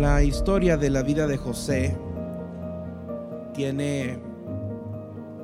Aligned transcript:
La 0.00 0.22
historia 0.22 0.78
de 0.78 0.88
la 0.88 1.02
vida 1.02 1.26
de 1.26 1.36
José 1.36 1.94
tiene 3.52 4.18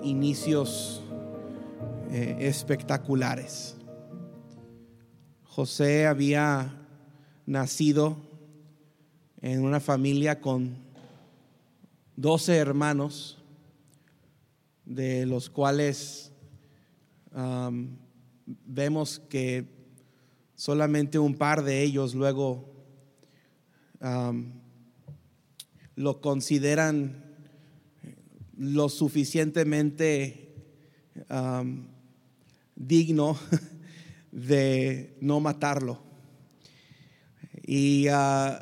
inicios 0.02 1.02
eh, 2.10 2.36
espectaculares. 2.40 3.76
José 5.44 6.06
había 6.06 6.74
nacido 7.44 8.16
en 9.42 9.62
una 9.62 9.78
familia 9.78 10.40
con 10.40 10.78
12 12.16 12.56
hermanos, 12.56 13.36
de 14.86 15.26
los 15.26 15.50
cuales 15.50 16.32
vemos 18.64 19.20
que 19.28 19.66
solamente 20.54 21.18
un 21.18 21.34
par 21.34 21.62
de 21.62 21.82
ellos 21.82 22.14
luego 22.14 22.75
um, 24.00 24.52
lo 25.96 26.20
consideran 26.20 27.24
lo 28.58 28.88
suficientemente 28.88 30.54
um, 31.30 31.86
digno 32.74 33.38
de 34.30 35.16
no 35.20 35.40
matarlo. 35.40 36.00
Y 37.66 38.08
uh, 38.08 38.58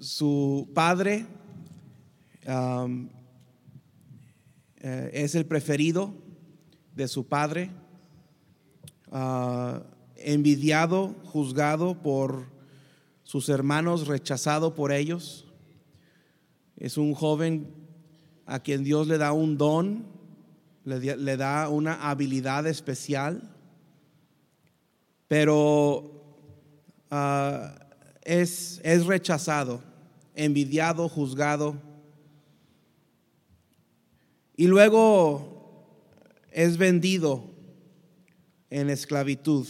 su 0.00 0.70
padre 0.74 1.26
um, 2.46 3.08
eh, 4.76 5.10
es 5.12 5.34
el 5.34 5.44
preferido 5.44 6.14
de 6.94 7.08
su 7.08 7.26
padre, 7.26 7.70
uh, 9.10 9.80
envidiado, 10.16 11.14
juzgado 11.24 12.00
por 12.00 12.46
sus 13.30 13.48
hermanos, 13.48 14.08
rechazado 14.08 14.74
por 14.74 14.90
ellos. 14.90 15.46
Es 16.76 16.96
un 16.96 17.14
joven 17.14 17.72
a 18.44 18.58
quien 18.58 18.82
Dios 18.82 19.06
le 19.06 19.18
da 19.18 19.30
un 19.30 19.56
don, 19.56 20.04
le, 20.82 21.36
da 21.36 21.68
una 21.68 22.10
habilidad 22.10 22.66
especial, 22.66 23.54
pero 25.28 26.24
uh, 27.12 27.68
es, 28.22 28.80
es 28.82 29.06
rechazado, 29.06 29.80
envidiado, 30.34 31.08
juzgado. 31.08 31.80
Y 34.56 34.66
luego 34.66 35.86
es 36.50 36.76
vendido 36.76 37.44
en 38.70 38.90
esclavitud. 38.90 39.68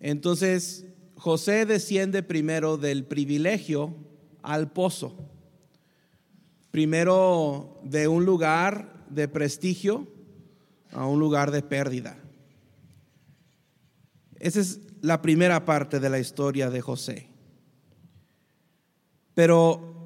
Entonces, 0.00 0.85
José 1.16 1.66
desciende 1.66 2.22
primero 2.22 2.76
del 2.76 3.04
privilegio 3.04 3.94
al 4.42 4.70
pozo. 4.70 5.16
Primero 6.70 7.80
de 7.82 8.06
un 8.06 8.24
lugar 8.24 9.06
de 9.08 9.26
prestigio 9.26 10.06
a 10.92 11.06
un 11.06 11.18
lugar 11.18 11.50
de 11.50 11.62
pérdida. 11.62 12.18
Esa 14.38 14.60
es 14.60 14.80
la 15.00 15.22
primera 15.22 15.64
parte 15.64 16.00
de 16.00 16.10
la 16.10 16.18
historia 16.18 16.68
de 16.68 16.80
José. 16.82 17.28
Pero 19.34 19.96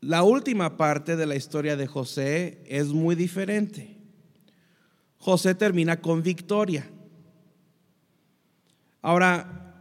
la 0.00 0.22
última 0.22 0.76
parte 0.76 1.16
de 1.16 1.26
la 1.26 1.36
historia 1.36 1.76
de 1.76 1.86
José 1.86 2.62
es 2.66 2.88
muy 2.88 3.14
diferente. 3.14 3.98
José 5.18 5.54
termina 5.54 6.00
con 6.00 6.22
victoria. 6.22 6.88
Ahora, 9.08 9.72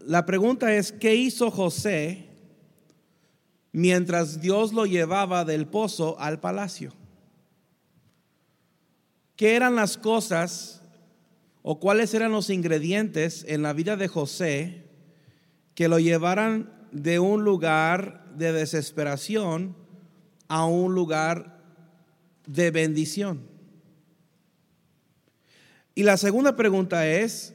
la 0.00 0.26
pregunta 0.26 0.74
es, 0.74 0.92
¿qué 0.92 1.14
hizo 1.14 1.50
José 1.50 2.26
mientras 3.72 4.42
Dios 4.42 4.74
lo 4.74 4.84
llevaba 4.84 5.46
del 5.46 5.66
pozo 5.66 6.20
al 6.20 6.38
palacio? 6.38 6.92
¿Qué 9.36 9.56
eran 9.56 9.74
las 9.74 9.96
cosas 9.96 10.82
o 11.62 11.80
cuáles 11.80 12.12
eran 12.12 12.32
los 12.32 12.50
ingredientes 12.50 13.46
en 13.48 13.62
la 13.62 13.72
vida 13.72 13.96
de 13.96 14.06
José 14.06 14.84
que 15.74 15.88
lo 15.88 15.98
llevaran 15.98 16.70
de 16.92 17.18
un 17.18 17.42
lugar 17.42 18.26
de 18.36 18.52
desesperación 18.52 19.74
a 20.46 20.66
un 20.66 20.94
lugar 20.94 21.58
de 22.46 22.70
bendición. 22.70 23.48
Y 25.94 26.02
la 26.02 26.18
segunda 26.18 26.54
pregunta 26.54 27.08
es, 27.08 27.53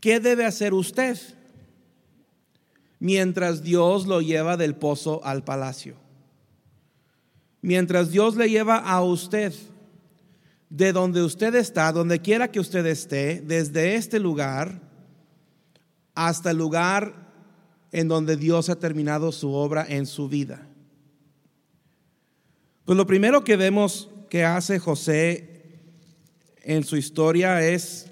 ¿qué 0.00 0.20
debe 0.20 0.44
hacer 0.44 0.74
usted 0.74 1.18
mientras 2.98 3.62
Dios 3.62 4.06
lo 4.06 4.20
lleva 4.20 4.56
del 4.56 4.74
pozo 4.74 5.24
al 5.24 5.44
palacio? 5.44 5.96
Mientras 7.62 8.10
Dios 8.10 8.36
le 8.36 8.48
lleva 8.48 8.76
a 8.76 9.02
usted 9.02 9.52
de 10.70 10.92
donde 10.92 11.22
usted 11.22 11.54
está, 11.56 11.92
donde 11.92 12.20
quiera 12.20 12.50
que 12.50 12.60
usted 12.60 12.86
esté, 12.86 13.42
desde 13.44 13.96
este 13.96 14.18
lugar 14.18 14.80
hasta 16.14 16.52
el 16.52 16.58
lugar 16.58 17.30
en 17.92 18.08
donde 18.08 18.36
Dios 18.36 18.68
ha 18.68 18.76
terminado 18.78 19.32
su 19.32 19.52
obra 19.52 19.84
en 19.88 20.06
su 20.06 20.28
vida. 20.28 20.66
Pues 22.84 22.96
lo 22.96 23.06
primero 23.06 23.44
que 23.44 23.56
vemos 23.56 24.08
que 24.28 24.44
hace 24.44 24.78
José 24.78 25.80
en 26.62 26.84
su 26.84 26.96
historia 26.96 27.66
es 27.66 28.09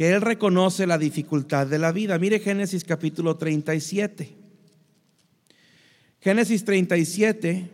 que 0.00 0.12
él 0.12 0.22
reconoce 0.22 0.86
la 0.86 0.96
dificultad 0.96 1.66
de 1.66 1.78
la 1.78 1.92
vida. 1.92 2.18
Mire 2.18 2.40
Génesis 2.40 2.84
capítulo 2.84 3.36
37. 3.36 4.34
Génesis 6.22 6.64
37, 6.64 7.68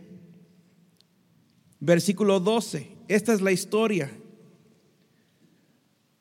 versículo 1.78 2.41
12. 2.41 2.88
Esta 3.06 3.32
es 3.32 3.41
la 3.41 3.53
historia. 3.53 4.10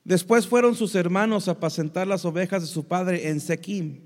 Después 0.04 0.46
fueron 0.46 0.76
sus 0.76 0.94
hermanos 0.94 1.48
a 1.48 1.54
apacentar 1.54 2.06
las 2.06 2.24
ovejas 2.24 2.62
de 2.62 2.68
su 2.68 2.84
padre 2.84 3.30
en 3.30 3.40
Sequim. 3.40 4.02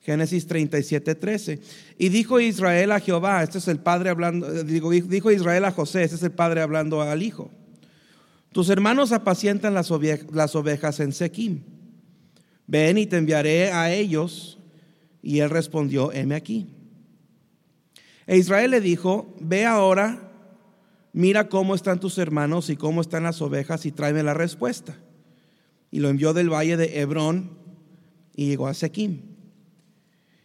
Génesis 0.00 0.48
37, 0.48 1.14
13. 1.14 1.60
Y 1.96 2.08
dijo 2.08 2.40
Israel 2.40 2.90
a 2.90 2.98
Jehová, 2.98 3.44
este 3.44 3.58
es 3.58 3.68
el 3.68 3.78
padre 3.78 4.10
hablando, 4.10 4.64
dijo 4.64 5.30
Israel 5.30 5.64
a 5.64 5.70
José, 5.70 6.02
este 6.02 6.16
es 6.16 6.24
el 6.24 6.32
padre 6.32 6.60
hablando 6.60 7.02
al 7.02 7.22
hijo. 7.22 7.52
Tus 8.54 8.68
hermanos 8.68 9.10
apacientan 9.10 9.74
las, 9.74 9.90
ovejas, 9.90 11.00
en 11.00 11.10
Sequim. 11.10 11.64
Ven 12.68 12.98
y 12.98 13.06
te 13.06 13.16
enviaré 13.16 13.72
a 13.72 13.92
ellos. 13.92 14.60
Y 15.22 15.40
él 15.40 15.50
respondió, 15.50 16.12
heme 16.12 16.36
aquí. 16.36 16.68
E 18.28 18.38
Israel 18.38 18.70
le 18.70 18.80
dijo, 18.80 19.34
ve 19.40 19.66
ahora 19.66 20.30
mira 21.12 21.48
cómo 21.48 21.74
están 21.74 21.98
tus 21.98 22.16
hermanos 22.16 22.70
y 22.70 22.76
cómo 22.76 23.00
están 23.00 23.24
las 23.24 23.42
ovejas 23.42 23.86
y 23.86 23.90
tráeme 23.90 24.22
la 24.22 24.34
respuesta. 24.34 24.96
Y 25.90 25.98
lo 25.98 26.08
envió 26.08 26.32
del 26.32 26.48
valle 26.48 26.76
de 26.76 27.00
Hebrón 27.00 27.58
y 28.36 28.46
llegó 28.46 28.68
a 28.68 28.74
Sequim. 28.74 29.22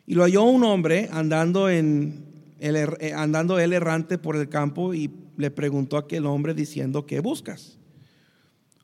Y 0.07 0.15
lo 0.15 0.23
halló 0.23 0.45
un 0.45 0.63
hombre 0.63 1.09
andando, 1.11 1.69
en 1.69 2.25
el, 2.57 2.75
er, 2.75 2.97
eh, 3.01 3.13
andando 3.13 3.59
él 3.59 3.71
errante 3.71 4.17
por 4.17 4.35
el 4.35 4.49
campo 4.49 4.95
y 4.95 5.11
le 5.37 5.51
preguntó 5.51 5.95
a 5.95 6.01
aquel 6.01 6.25
hombre 6.25 6.55
diciendo, 6.55 7.05
¿qué 7.05 7.19
buscas? 7.19 7.78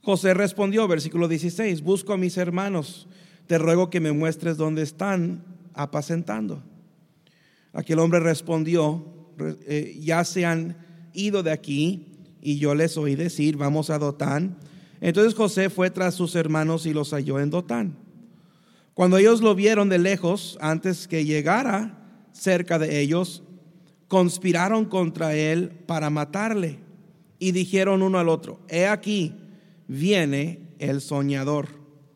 José 0.06 0.36
respondió, 0.36 0.88
versículo 0.88 1.28
16, 1.28 1.82
busco 1.82 2.14
a 2.14 2.18
mis 2.18 2.38
hermanos, 2.38 3.07
te 3.48 3.57
ruego 3.57 3.90
que 3.90 4.00
me 4.00 4.12
muestres 4.12 4.56
dónde 4.56 4.84
están 4.84 5.44
apacentando. 5.74 6.62
Aquel 7.74 7.98
hombre 7.98 8.19
respondió, 8.19 9.04
eh, 9.66 9.98
ya 10.00 10.24
se 10.24 10.46
han 10.46 10.78
ido 11.13 11.42
de 11.42 11.50
aquí 11.50 12.06
y 12.40 12.60
yo 12.60 12.75
les 12.75 12.96
oí 12.98 13.16
decir, 13.16 13.57
vamos 13.57 13.90
a 13.90 13.98
Dotán. 13.98 14.57
Entonces 15.02 15.34
José 15.34 15.72
fue 15.72 15.90
tras 15.90 16.13
sus 16.13 16.36
hermanos 16.36 16.86
y 16.86 16.94
los 16.94 17.10
halló 17.10 17.40
en 17.40 17.50
Dotán. 17.50 17.98
Cuando 18.94 19.18
ellos 19.18 19.42
lo 19.42 19.56
vieron 19.56 19.90
de 19.90 19.98
lejos, 19.98 20.56
antes 20.62 21.08
que 21.08 21.25
llegara 21.25 21.98
cerca 22.31 22.78
de 22.78 23.00
ellos, 23.01 23.42
conspiraron 24.08 24.86
contra 24.86 25.34
él 25.34 25.72
para 25.88 26.12
matarle 26.12 26.78
y 27.40 27.54
dijeron 27.54 28.04
uno 28.04 28.19
al 28.19 28.30
otro, 28.30 28.60
he 28.69 28.86
aquí, 28.86 29.34
viene 29.88 30.60
el 30.80 31.02
soñador. 31.02 31.68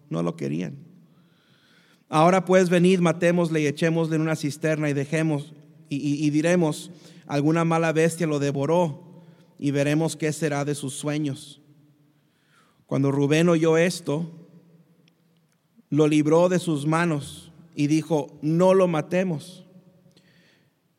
No 0.10 0.24
lo 0.24 0.36
querían. 0.36 0.78
Ahora 2.10 2.44
pues 2.44 2.70
venid, 2.70 3.00
matémosle 3.00 3.62
y 3.62 3.68
echémosle 3.68 4.16
en 4.16 4.24
una 4.24 4.36
cisterna 4.36 4.90
y 4.90 4.94
dejemos 4.94 5.54
y, 5.92 6.30
diremos, 6.30 6.92
alguna 7.26 7.66
mala 7.66 7.92
bestia 7.94 8.28
lo 8.28 8.38
devoró 8.38 9.24
y 9.58 9.72
veremos 9.72 10.16
qué 10.16 10.32
será 10.32 10.64
de 10.64 10.76
sus 10.76 10.94
sueños. 10.94 11.62
Cuando 12.86 13.12
Rubén 13.12 13.50
oyó 13.50 13.78
esto, 13.78 14.32
lo 15.90 16.08
libró 16.08 16.48
de 16.48 16.60
sus 16.60 16.86
manos 16.86 17.52
y 17.76 17.88
dijo, 17.88 18.38
no 18.42 18.76
lo 18.76 18.88
matemos. 18.88 19.66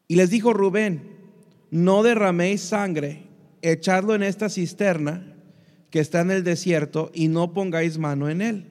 Y 0.09 0.17
les 0.17 0.31
dijo 0.31 0.53
Rubén, 0.53 1.17
no 1.71 2.03
derraméis 2.03 2.63
sangre, 2.63 3.29
echadlo 3.63 4.17
en 4.17 4.25
esta 4.25 4.49
cisterna 4.49 5.30
que 5.91 6.01
está 6.01 6.21
en 6.21 6.31
el 6.31 6.45
desierto 6.45 7.11
y 7.15 7.29
no 7.29 7.53
pongáis 7.53 7.99
mano 7.99 8.29
en 8.29 8.41
él, 8.41 8.67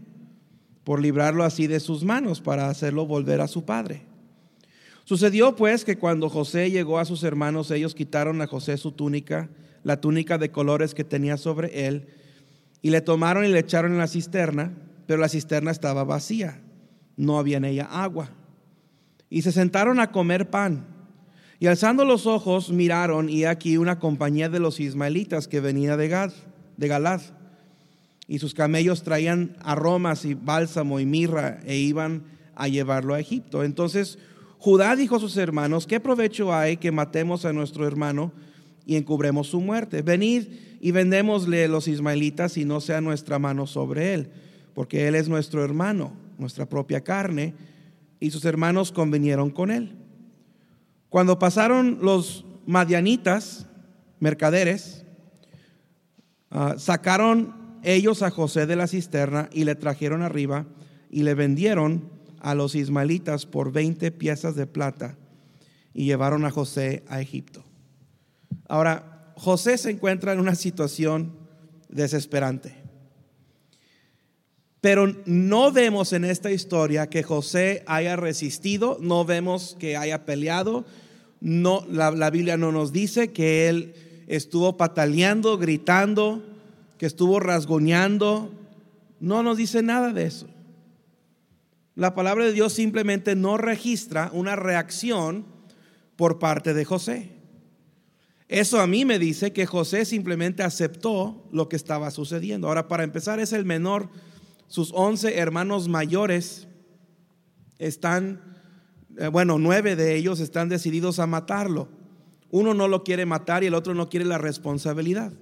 por 0.83 1.01
librarlo 1.01 1.43
así 1.43 1.67
de 1.67 1.79
sus 1.79 2.03
manos 2.03 2.41
para 2.41 2.69
hacerlo 2.69 3.05
volver 3.05 3.41
a 3.41 3.47
su 3.47 3.65
padre. 3.65 4.03
Sucedió 5.03 5.55
pues 5.55 5.85
que 5.85 5.97
cuando 5.97 6.29
José 6.29 6.71
llegó 6.71 6.99
a 6.99 7.05
sus 7.05 7.23
hermanos, 7.23 7.71
ellos 7.71 7.95
quitaron 7.95 8.41
a 8.41 8.47
José 8.47 8.77
su 8.77 8.91
túnica, 8.91 9.49
la 9.83 9.99
túnica 9.99 10.37
de 10.37 10.51
colores 10.51 10.93
que 10.93 11.03
tenía 11.03 11.37
sobre 11.37 11.87
él, 11.87 12.07
y 12.81 12.91
le 12.91 13.01
tomaron 13.01 13.43
y 13.43 13.49
le 13.49 13.59
echaron 13.59 13.91
en 13.93 13.97
la 13.97 14.07
cisterna, 14.07 14.71
pero 15.07 15.19
la 15.19 15.27
cisterna 15.27 15.71
estaba 15.71 16.03
vacía, 16.03 16.61
no 17.17 17.39
había 17.39 17.57
en 17.57 17.65
ella 17.65 17.85
agua. 17.85 18.29
Y 19.29 19.41
se 19.41 19.51
sentaron 19.51 19.99
a 19.99 20.11
comer 20.11 20.49
pan. 20.49 20.85
Y 21.59 21.67
alzando 21.67 22.05
los 22.05 22.25
ojos 22.25 22.71
miraron 22.71 23.29
y 23.29 23.43
aquí 23.43 23.77
una 23.77 23.99
compañía 23.99 24.47
de 24.47 24.59
los 24.59 24.79
ismaelitas 24.79 25.47
que 25.47 25.59
venía 25.59 25.97
de 25.97 26.07
Gad, 26.07 26.31
de 26.79 26.87
Galad. 26.87 27.21
Y 28.27 28.39
sus 28.39 28.53
camellos 28.53 29.03
traían 29.03 29.57
aromas 29.61 30.23
y 30.23 30.33
bálsamo 30.33 30.99
y 30.99 31.05
mirra 31.05 31.59
e 31.65 31.75
iban 31.75 32.23
a 32.55 32.67
llevarlo 32.67 33.13
a 33.13 33.19
Egipto. 33.19 33.63
Entonces 33.63 34.17
Judá 34.57 34.95
dijo 34.95 35.17
a 35.17 35.19
sus 35.19 35.35
hermanos, 35.37 35.87
¿qué 35.87 35.99
provecho 35.99 36.53
hay 36.53 36.77
que 36.77 36.91
matemos 36.91 37.45
a 37.45 37.53
nuestro 37.53 37.85
hermano 37.85 38.31
y 38.85 38.95
encubremos 38.95 39.47
su 39.47 39.59
muerte? 39.59 40.01
Venid 40.01 40.47
y 40.79 40.91
vendémosle 40.91 41.67
los 41.67 41.87
ismaelitas 41.87 42.57
y 42.57 42.65
no 42.65 42.79
sea 42.79 43.01
nuestra 43.01 43.39
mano 43.39 43.67
sobre 43.67 44.13
él, 44.13 44.29
porque 44.73 45.07
él 45.07 45.15
es 45.15 45.27
nuestro 45.27 45.63
hermano, 45.63 46.13
nuestra 46.37 46.67
propia 46.67 47.01
carne. 47.01 47.53
Y 48.21 48.31
sus 48.31 48.45
hermanos 48.45 48.91
convinieron 48.91 49.49
con 49.49 49.71
él. 49.71 49.95
Cuando 51.09 51.39
pasaron 51.39 51.99
los 52.01 52.45
madianitas, 52.65 53.65
mercaderes, 54.19 55.05
ah, 56.51 56.75
sacaron 56.77 57.53
ellos 57.83 58.21
a 58.21 58.31
José 58.31 58.65
de 58.65 58.75
la 58.75 58.87
cisterna 58.87 59.49
y 59.51 59.63
le 59.63 59.75
trajeron 59.75 60.21
arriba 60.21 60.65
y 61.09 61.23
le 61.23 61.33
vendieron 61.33 62.09
a 62.39 62.55
los 62.55 62.75
ismaelitas 62.75 63.45
por 63.45 63.71
20 63.71 64.11
piezas 64.11 64.55
de 64.55 64.67
plata 64.67 65.17
y 65.93 66.05
llevaron 66.05 66.45
a 66.45 66.51
José 66.51 67.03
a 67.07 67.21
Egipto. 67.21 67.63
Ahora, 68.67 69.33
José 69.35 69.77
se 69.77 69.91
encuentra 69.91 70.33
en 70.33 70.39
una 70.39 70.55
situación 70.55 71.33
desesperante. 71.89 72.75
Pero 74.81 75.13
no 75.25 75.71
vemos 75.71 76.13
en 76.13 76.23
esta 76.23 76.51
historia 76.51 77.09
que 77.09 77.23
José 77.23 77.83
haya 77.85 78.15
resistido, 78.15 78.97
no 79.01 79.25
vemos 79.25 79.75
que 79.77 79.97
haya 79.97 80.25
peleado, 80.25 80.85
no, 81.41 81.85
la, 81.89 82.11
la 82.11 82.29
Biblia 82.29 82.57
no 82.57 82.71
nos 82.71 82.93
dice 82.93 83.33
que 83.33 83.67
él 83.67 83.93
estuvo 84.29 84.77
pataleando, 84.77 85.57
gritando, 85.57 86.41
que 86.97 87.05
estuvo 87.05 87.41
rasguñando, 87.41 88.51
no 89.19 89.43
nos 89.43 89.57
dice 89.57 89.81
nada 89.81 90.13
de 90.13 90.25
eso. 90.25 90.47
La 91.95 92.15
palabra 92.15 92.45
de 92.45 92.53
Dios 92.53 92.71
simplemente 92.71 93.35
no 93.35 93.57
registra 93.57 94.29
una 94.31 94.55
reacción 94.55 95.43
por 96.15 96.39
parte 96.39 96.73
de 96.73 96.85
José. 96.85 97.31
Eso 98.47 98.79
a 98.79 98.87
mí 98.87 99.03
me 99.03 99.19
dice 99.19 99.51
que 99.51 99.65
José 99.65 100.05
simplemente 100.05 100.63
aceptó 100.63 101.47
lo 101.51 101.67
que 101.67 101.75
estaba 101.75 102.09
sucediendo. 102.11 102.67
Ahora, 102.67 102.87
para 102.87 103.03
empezar, 103.03 103.39
es 103.39 103.51
el 103.51 103.65
menor 103.65 104.09
sus 104.67 104.91
once 104.93 105.37
hermanos 105.37 105.87
mayores 105.87 106.67
están, 107.79 108.39
eh, 109.17 109.27
bueno, 109.27 109.57
nueve 109.57 109.95
de 109.95 110.15
ellos 110.15 110.39
están 110.39 110.69
decididos 110.69 111.17
a 111.19 111.25
matarlo. 111.25 111.98
Uno 112.51 112.73
no 112.73 112.87
lo 112.87 113.03
quiere 113.03 113.25
matar 113.25 113.63
y 113.63 113.67
el 113.67 113.73
otro 113.73 113.93
no 113.93 114.09
quiere 114.09 114.25
la 114.25 114.37
responsabilidad. 114.37 115.33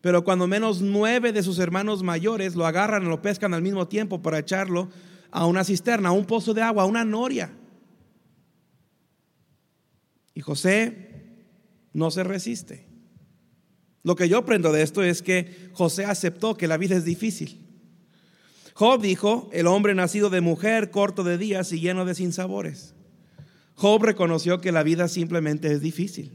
Pero 0.00 0.24
cuando 0.24 0.46
menos 0.46 0.82
nueve 0.82 1.32
de 1.32 1.42
sus 1.42 1.58
hermanos 1.58 2.02
mayores 2.02 2.54
lo 2.54 2.66
agarran 2.66 3.04
y 3.04 3.08
lo 3.08 3.22
pescan 3.22 3.54
al 3.54 3.62
mismo 3.62 3.88
tiempo 3.88 4.22
para 4.22 4.38
echarlo 4.38 4.88
a 5.30 5.46
una 5.46 5.64
cisterna, 5.64 6.10
a 6.10 6.12
un 6.12 6.24
pozo 6.24 6.54
de 6.54 6.62
agua, 6.62 6.84
a 6.84 6.86
una 6.86 7.04
noria. 7.04 7.52
Y 10.34 10.40
José 10.40 11.34
no 11.92 12.10
se 12.10 12.24
resiste. 12.24 12.86
Lo 14.02 14.14
que 14.14 14.28
yo 14.28 14.38
aprendo 14.38 14.70
de 14.70 14.82
esto 14.82 15.02
es 15.02 15.22
que 15.22 15.70
José 15.72 16.04
aceptó 16.04 16.56
que 16.56 16.68
la 16.68 16.76
vida 16.76 16.94
es 16.94 17.04
difícil. 17.04 17.66
Job 18.74 19.00
dijo, 19.00 19.48
el 19.52 19.66
hombre 19.66 19.94
nacido 19.94 20.30
de 20.30 20.42
mujer, 20.42 20.90
corto 20.90 21.24
de 21.24 21.38
días 21.38 21.72
y 21.72 21.80
lleno 21.80 22.04
de 22.04 22.14
sinsabores. 22.14 22.94
Job 23.76 24.02
reconoció 24.02 24.60
que 24.60 24.72
la 24.72 24.82
vida 24.82 25.06
simplemente 25.06 25.70
es 25.70 25.80
difícil. 25.80 26.32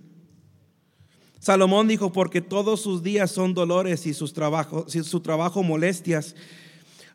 Salomón 1.39 1.87
dijo, 1.87 2.13
porque 2.13 2.39
todos 2.39 2.81
sus 2.81 3.01
días 3.01 3.31
son 3.31 3.55
dolores 3.55 4.05
y 4.05 4.13
sus 4.13 4.31
trabajos, 4.31 4.93
su 4.93 5.19
trabajo 5.21 5.63
molestias. 5.63 6.35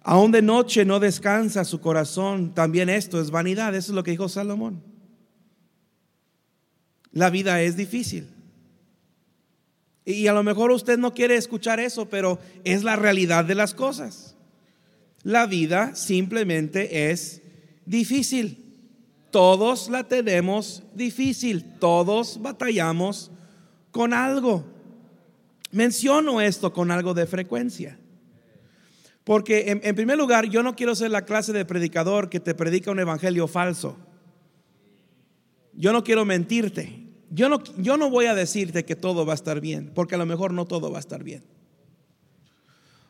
Aún 0.03 0.33
de 0.33 0.43
noche 0.43 0.85
no 0.85 0.99
descansa 0.99 1.65
su 1.65 1.81
corazón. 1.81 2.53
También 2.53 2.89
esto 2.89 3.21
es 3.21 3.31
vanidad. 3.31 3.73
Eso 3.77 3.93
es 3.93 3.95
lo 3.95 4.03
que 4.03 4.11
dijo 4.11 4.29
Salomón. 4.29 4.83
La 7.13 7.31
vida 7.31 7.63
es 7.63 7.77
difícil. 7.77 8.29
Y 10.05 10.27
a 10.27 10.33
lo 10.33 10.43
mejor 10.43 10.73
usted 10.73 10.99
no 10.99 11.15
quiere 11.15 11.37
escuchar 11.37 11.79
eso, 11.79 12.09
pero 12.09 12.41
es 12.65 12.83
la 12.83 12.97
realidad 12.97 13.45
de 13.45 13.55
las 13.55 13.75
cosas. 13.75 14.37
La 15.23 15.47
vida 15.47 15.95
simplemente 15.95 17.11
es 17.11 17.43
difícil. 17.85 18.66
Todos 19.31 19.89
la 19.89 20.05
tenemos 20.05 20.83
difícil. 20.95 21.65
Todos 21.79 22.41
batallamos 22.41 23.31
con 23.91 24.13
algo. 24.13 24.65
Menciono 25.73 26.41
esto 26.41 26.73
con 26.73 26.91
algo 26.91 27.15
de 27.15 27.27
frecuencia. 27.27 27.99
Porque 29.25 29.81
en, 29.83 29.95
primer 29.97 30.17
lugar, 30.17 30.49
yo 30.49 30.63
no 30.63 30.77
quiero 30.77 30.95
ser 30.95 31.11
la 31.11 31.25
clase 31.25 31.53
de 31.53 31.65
predicador 31.65 32.31
que 32.31 32.39
te 32.39 32.55
predica 32.55 32.93
un 32.93 33.01
evangelio 33.01 33.49
falso. 33.49 33.97
Yo 35.73 35.93
no 35.93 36.05
quiero 36.05 36.25
mentirte. 36.25 37.03
Yo 37.31 37.49
no, 37.49 37.61
yo 37.77 37.97
no 37.97 38.09
voy 38.09 38.27
a 38.27 38.37
decirte 38.37 38.85
que 38.85 38.95
todo 38.95 39.27
va 39.27 39.33
a 39.33 39.35
estar 39.35 39.61
bien, 39.61 39.91
porque 39.95 40.15
a 40.15 40.19
lo 40.19 40.27
mejor 40.27 40.53
no 40.53 40.65
todo 40.65 40.93
va 40.93 40.99
a 40.99 41.01
estar 41.01 41.25
bien. 41.25 41.43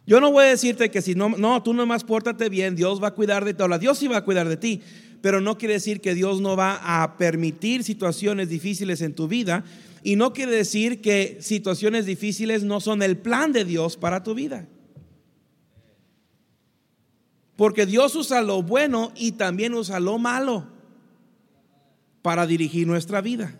Yo 0.06 0.20
no 0.20 0.30
voy 0.30 0.44
a 0.44 0.48
decirte 0.48 0.90
que 0.90 1.02
si 1.02 1.14
no, 1.14 1.28
no, 1.30 1.62
tú 1.62 1.74
nomás 1.74 2.04
pórtate 2.04 2.48
bien, 2.48 2.76
Dios 2.76 3.02
va 3.02 3.08
a 3.08 3.14
cuidar 3.14 3.44
de 3.44 3.52
ti. 3.52 3.62
Ahora, 3.62 3.78
Dios 3.78 3.98
sí 3.98 4.06
va 4.06 4.18
a 4.18 4.24
cuidar 4.24 4.48
de 4.48 4.56
ti, 4.56 4.80
pero 5.26 5.40
no 5.40 5.58
quiere 5.58 5.74
decir 5.74 6.00
que 6.00 6.14
Dios 6.14 6.40
no 6.40 6.56
va 6.56 7.02
a 7.02 7.16
permitir 7.16 7.82
situaciones 7.82 8.48
difíciles 8.48 9.00
en 9.00 9.12
tu 9.12 9.26
vida. 9.26 9.64
Y 10.04 10.14
no 10.14 10.32
quiere 10.32 10.52
decir 10.52 11.00
que 11.00 11.38
situaciones 11.40 12.06
difíciles 12.06 12.62
no 12.62 12.80
son 12.80 13.02
el 13.02 13.16
plan 13.16 13.50
de 13.50 13.64
Dios 13.64 13.96
para 13.96 14.22
tu 14.22 14.36
vida. 14.36 14.68
Porque 17.56 17.86
Dios 17.86 18.14
usa 18.14 18.40
lo 18.40 18.62
bueno 18.62 19.10
y 19.16 19.32
también 19.32 19.74
usa 19.74 19.98
lo 19.98 20.16
malo 20.16 20.68
para 22.22 22.46
dirigir 22.46 22.86
nuestra 22.86 23.20
vida. 23.20 23.52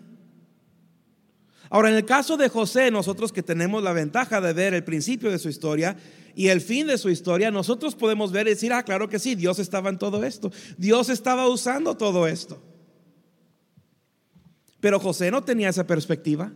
Ahora, 1.69 1.89
en 1.89 1.97
el 1.97 2.05
caso 2.05 2.37
de 2.37 2.47
José, 2.47 2.91
nosotros 2.91 3.33
que 3.33 3.43
tenemos 3.43 3.83
la 3.83 3.91
ventaja 3.91 4.39
de 4.39 4.53
ver 4.53 4.73
el 4.73 4.85
principio 4.85 5.29
de 5.29 5.37
su 5.37 5.49
historia, 5.49 5.97
y 6.37 6.49
el 6.49 6.61
fin 6.61 6.85
de 6.85 6.99
su 6.99 7.09
historia, 7.09 7.49
nosotros 7.49 7.95
podemos 7.95 8.31
ver 8.31 8.45
y 8.45 8.51
decir, 8.51 8.71
ah, 8.71 8.83
claro 8.83 9.09
que 9.09 9.17
sí, 9.17 9.33
Dios 9.33 9.57
estaba 9.57 9.89
en 9.89 9.97
todo 9.97 10.23
esto. 10.23 10.51
Dios 10.77 11.09
estaba 11.09 11.49
usando 11.49 11.97
todo 11.97 12.27
esto. 12.27 12.61
Pero 14.79 14.99
José 14.99 15.31
no 15.31 15.43
tenía 15.43 15.69
esa 15.69 15.87
perspectiva. 15.87 16.53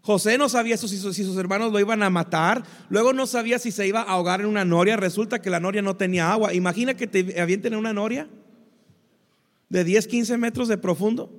José 0.00 0.38
no 0.38 0.48
sabía 0.48 0.76
si 0.76 0.86
sus 0.86 1.36
hermanos 1.38 1.72
lo 1.72 1.80
iban 1.80 2.04
a 2.04 2.08
matar, 2.08 2.62
luego 2.88 3.12
no 3.12 3.26
sabía 3.26 3.58
si 3.58 3.72
se 3.72 3.88
iba 3.88 4.02
a 4.02 4.12
ahogar 4.12 4.42
en 4.42 4.46
una 4.46 4.64
noria, 4.64 4.96
resulta 4.96 5.42
que 5.42 5.50
la 5.50 5.58
noria 5.58 5.82
no 5.82 5.96
tenía 5.96 6.30
agua. 6.30 6.54
Imagina 6.54 6.94
que 6.94 7.08
te 7.08 7.40
avienten 7.40 7.72
en 7.72 7.80
una 7.80 7.92
noria 7.92 8.28
de 9.68 9.82
10, 9.82 10.06
15 10.06 10.38
metros 10.38 10.68
de 10.68 10.78
profundo. 10.78 11.32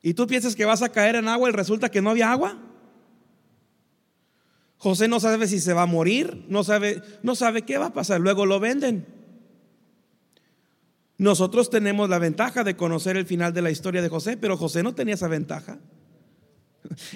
Y 0.00 0.14
tú 0.14 0.26
piensas 0.26 0.56
que 0.56 0.64
vas 0.64 0.80
a 0.80 0.88
caer 0.88 1.16
en 1.16 1.28
agua 1.28 1.50
y 1.50 1.52
resulta 1.52 1.90
que 1.90 2.00
no 2.00 2.08
había 2.08 2.32
agua. 2.32 2.70
José 4.82 5.06
no 5.06 5.20
sabe 5.20 5.46
si 5.46 5.60
se 5.60 5.74
va 5.74 5.82
a 5.82 5.86
morir, 5.86 6.44
no 6.48 6.64
sabe, 6.64 7.02
no 7.22 7.36
sabe 7.36 7.62
qué 7.62 7.78
va 7.78 7.86
a 7.86 7.92
pasar, 7.92 8.20
luego 8.20 8.46
lo 8.46 8.58
venden. 8.58 9.06
Nosotros 11.18 11.70
tenemos 11.70 12.08
la 12.08 12.18
ventaja 12.18 12.64
de 12.64 12.74
conocer 12.74 13.16
el 13.16 13.24
final 13.24 13.52
de 13.52 13.62
la 13.62 13.70
historia 13.70 14.02
de 14.02 14.08
José, 14.08 14.36
pero 14.36 14.56
José 14.56 14.82
no 14.82 14.92
tenía 14.92 15.14
esa 15.14 15.28
ventaja. 15.28 15.78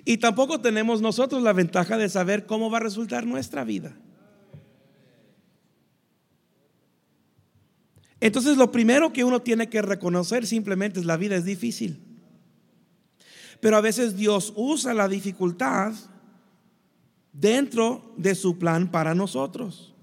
Y 0.05 0.19
tampoco 0.19 0.61
tenemos 0.61 1.01
nosotros 1.01 1.43
la 1.43 1.53
ventaja 1.53 1.99
de 1.99 2.09
saber 2.09 2.47
cómo 2.47 2.71
va 2.71 2.77
a 2.77 2.83
resultar 2.83 3.27
nuestra 3.27 3.65
vida. 3.65 3.97
Entonces 8.21 8.57
lo 8.57 8.71
primero 8.71 9.13
que 9.13 9.25
uno 9.25 9.43
tiene 9.43 9.69
que 9.69 9.83
reconocer 9.83 10.47
simplemente 10.47 11.01
es 11.01 11.05
la 11.05 11.17
vida 11.17 11.35
es 11.35 11.45
difícil. 11.45 12.01
Pero 13.59 13.77
a 13.77 13.81
veces 13.81 14.17
Dios 14.17 14.53
usa 14.55 14.95
la 14.95 15.09
dificultad 15.09 15.95
dentro 17.38 18.14
de 18.16 18.35
su 18.35 18.59
plan 18.59 18.90
para 18.90 19.14
nosotros. 19.14 19.95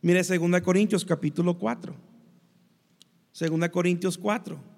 Mire 0.00 0.22
2 0.22 0.60
Corintios 0.62 1.04
capítulo 1.04 1.58
4. 1.58 1.94
2 3.38 3.68
Corintios 3.70 4.18
4. 4.18 4.72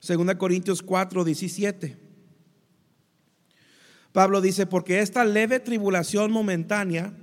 Segunda 0.00 0.36
Corintios 0.36 0.82
4, 0.82 1.24
17. 1.24 1.96
Pablo 4.12 4.40
dice, 4.40 4.66
porque 4.66 4.98
esta 4.98 5.24
leve 5.24 5.60
tribulación 5.60 6.32
momentánea, 6.32 7.14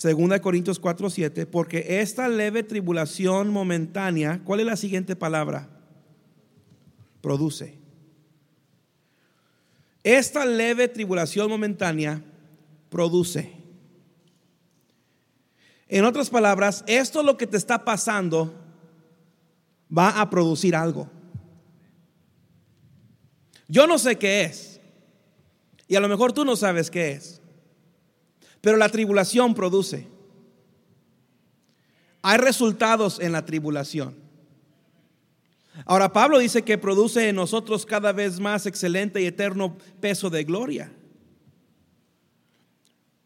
2 0.00 0.40
Corintios 0.40 0.78
4, 0.78 1.10
7, 1.10 1.46
porque 1.46 2.00
esta 2.00 2.28
leve 2.28 2.62
tribulación 2.62 3.50
momentánea, 3.50 4.40
¿cuál 4.44 4.60
es 4.60 4.66
la 4.66 4.76
siguiente 4.76 5.16
palabra? 5.16 5.68
Produce. 7.20 7.81
Esta 10.04 10.44
leve 10.44 10.88
tribulación 10.88 11.48
momentánea 11.48 12.22
produce. 12.88 13.52
En 15.88 16.04
otras 16.04 16.30
palabras, 16.30 16.82
esto 16.86 17.22
lo 17.22 17.36
que 17.36 17.46
te 17.46 17.56
está 17.56 17.84
pasando 17.84 18.54
va 19.96 20.20
a 20.20 20.30
producir 20.30 20.74
algo. 20.74 21.08
Yo 23.68 23.86
no 23.86 23.98
sé 23.98 24.16
qué 24.16 24.42
es. 24.42 24.80
Y 25.86 25.96
a 25.96 26.00
lo 26.00 26.08
mejor 26.08 26.32
tú 26.32 26.44
no 26.44 26.56
sabes 26.56 26.90
qué 26.90 27.12
es. 27.12 27.40
Pero 28.60 28.76
la 28.76 28.88
tribulación 28.88 29.54
produce. 29.54 30.06
Hay 32.22 32.38
resultados 32.38 33.20
en 33.20 33.32
la 33.32 33.44
tribulación. 33.44 34.21
Ahora 35.86 36.12
Pablo 36.12 36.38
dice 36.38 36.62
que 36.62 36.78
produce 36.78 37.28
en 37.28 37.36
nosotros 37.36 37.86
cada 37.86 38.12
vez 38.12 38.38
más 38.38 38.66
excelente 38.66 39.22
y 39.22 39.26
eterno 39.26 39.76
peso 40.00 40.28
de 40.28 40.44
gloria. 40.44 40.92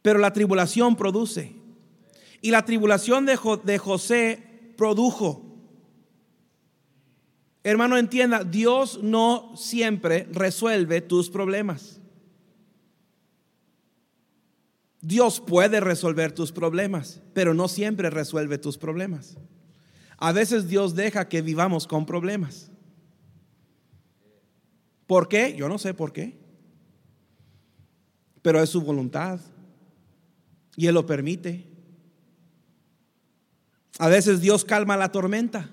Pero 0.02 0.20
la 0.20 0.32
tribulación 0.32 0.94
produce. 0.94 1.56
Y 2.40 2.50
la 2.52 2.64
tribulación 2.64 3.26
de, 3.26 3.78
José 3.78 4.72
produjo. 4.76 5.42
Hermano, 7.64 7.96
entienda, 7.96 8.44
Dios 8.44 9.02
no 9.02 9.54
siempre 9.56 10.28
resuelve 10.30 11.00
tus 11.00 11.28
problemas. 11.28 12.00
Dios 15.00 15.40
puede 15.40 15.80
resolver 15.80 16.32
tus 16.32 16.52
problemas, 16.52 17.20
pero 17.32 17.54
no 17.54 17.66
siempre 17.66 18.10
resuelve 18.10 18.58
tus 18.58 18.78
problemas. 18.78 19.36
A 20.18 20.32
veces 20.32 20.68
Dios 20.68 20.94
deja 20.94 21.28
que 21.28 21.42
vivamos 21.42 21.86
con 21.86 22.06
problemas. 22.06 22.70
¿Por 25.06 25.28
qué? 25.28 25.54
Yo 25.56 25.68
no 25.68 25.78
sé 25.78 25.94
por 25.94 26.12
qué. 26.12 26.38
Pero 28.42 28.62
es 28.62 28.70
su 28.70 28.80
voluntad. 28.80 29.40
Y 30.76 30.86
Él 30.86 30.94
lo 30.94 31.06
permite. 31.06 31.66
A 33.98 34.08
veces 34.08 34.40
Dios 34.40 34.64
calma 34.64 34.96
la 34.96 35.12
tormenta. 35.12 35.70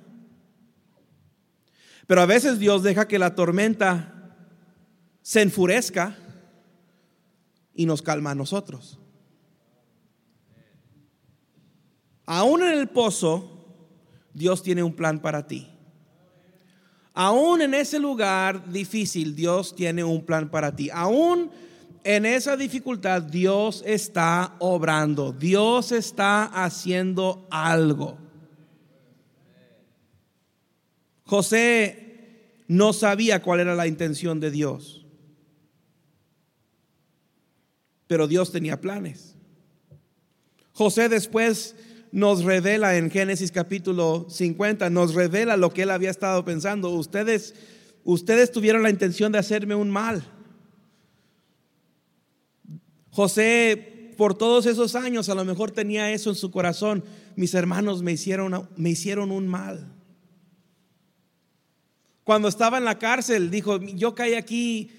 Pero 2.08 2.22
a 2.22 2.26
veces 2.26 2.60
Dios 2.60 2.84
deja 2.84 3.08
que 3.08 3.20
la 3.20 3.36
tormenta 3.36 4.38
se 5.22 5.42
enfurezca 5.42 6.18
y 7.74 7.86
nos 7.86 8.02
calma 8.02 8.32
a 8.32 8.36
nosotros. 8.36 9.00
Aún 12.26 12.62
en 12.62 12.78
el 12.78 12.90
pozo, 12.90 13.63
Dios 14.34 14.64
tiene 14.64 14.84
un 14.84 14.96
plan 14.96 15.20
para 15.20 15.48
ti. 15.48 15.70
Aún 17.14 17.62
en 17.62 17.74
ese 17.74 18.00
lugar 18.00 18.72
difícil, 18.72 19.36
Dios 19.36 19.76
tiene 19.76 20.04
un 20.04 20.26
plan 20.26 20.50
para 20.50 20.76
ti. 20.76 20.90
Aún 20.92 21.52
en 22.04 22.26
esa 22.26 22.58
dificultad, 22.58 23.22
Dios 23.22 23.84
está 23.86 24.56
obrando. 24.60 25.32
Dios 25.32 25.92
está 25.92 26.46
haciendo 26.46 27.48
algo. 27.52 28.18
José 31.26 32.64
no 32.68 32.94
sabía 32.94 33.42
cuál 33.42 33.62
era 33.62 33.76
la 33.76 33.88
intención 33.88 34.40
de 34.40 34.52
Dios. 34.52 35.06
Pero 38.08 38.28
Dios 38.28 38.52
tenía 38.52 38.82
planes. 38.82 39.36
José 40.74 41.08
después 41.08 41.76
nos 42.14 42.44
revela 42.44 42.96
en 42.96 43.10
Génesis 43.10 43.52
capítulo 43.52 44.28
50, 44.30 44.92
nos 44.92 45.16
revela 45.16 45.58
lo 45.58 45.74
que 45.74 45.82
él 45.82 45.90
había 45.90 46.12
estado 46.12 46.46
pensando. 46.46 46.92
Ustedes, 46.92 47.56
ustedes 48.04 48.52
tuvieron 48.52 48.84
la 48.84 48.92
intención 48.92 49.32
de 49.32 49.40
hacerme 49.40 49.74
un 49.74 49.90
mal. 49.90 50.24
José, 53.10 54.14
por 54.16 54.36
todos 54.36 54.68
esos 54.68 54.94
años, 54.94 55.28
a 55.28 55.34
lo 55.34 55.44
mejor 55.44 55.72
tenía 55.72 56.12
eso 56.12 56.30
en 56.30 56.36
su 56.36 56.52
corazón. 56.52 57.04
Mis 57.36 57.56
hermanos 57.56 58.04
me 58.04 58.12
hicieron, 58.12 58.70
me 58.76 58.92
hicieron 58.92 59.32
un 59.32 59.48
mal. 59.48 59.92
Cuando 62.24 62.48
estaba 62.48 62.78
en 62.78 62.86
la 62.86 63.00
cárcel, 63.00 63.50
dijo, 63.50 63.82
yo 63.82 64.14
caí 64.14 64.36
aquí 64.36 64.92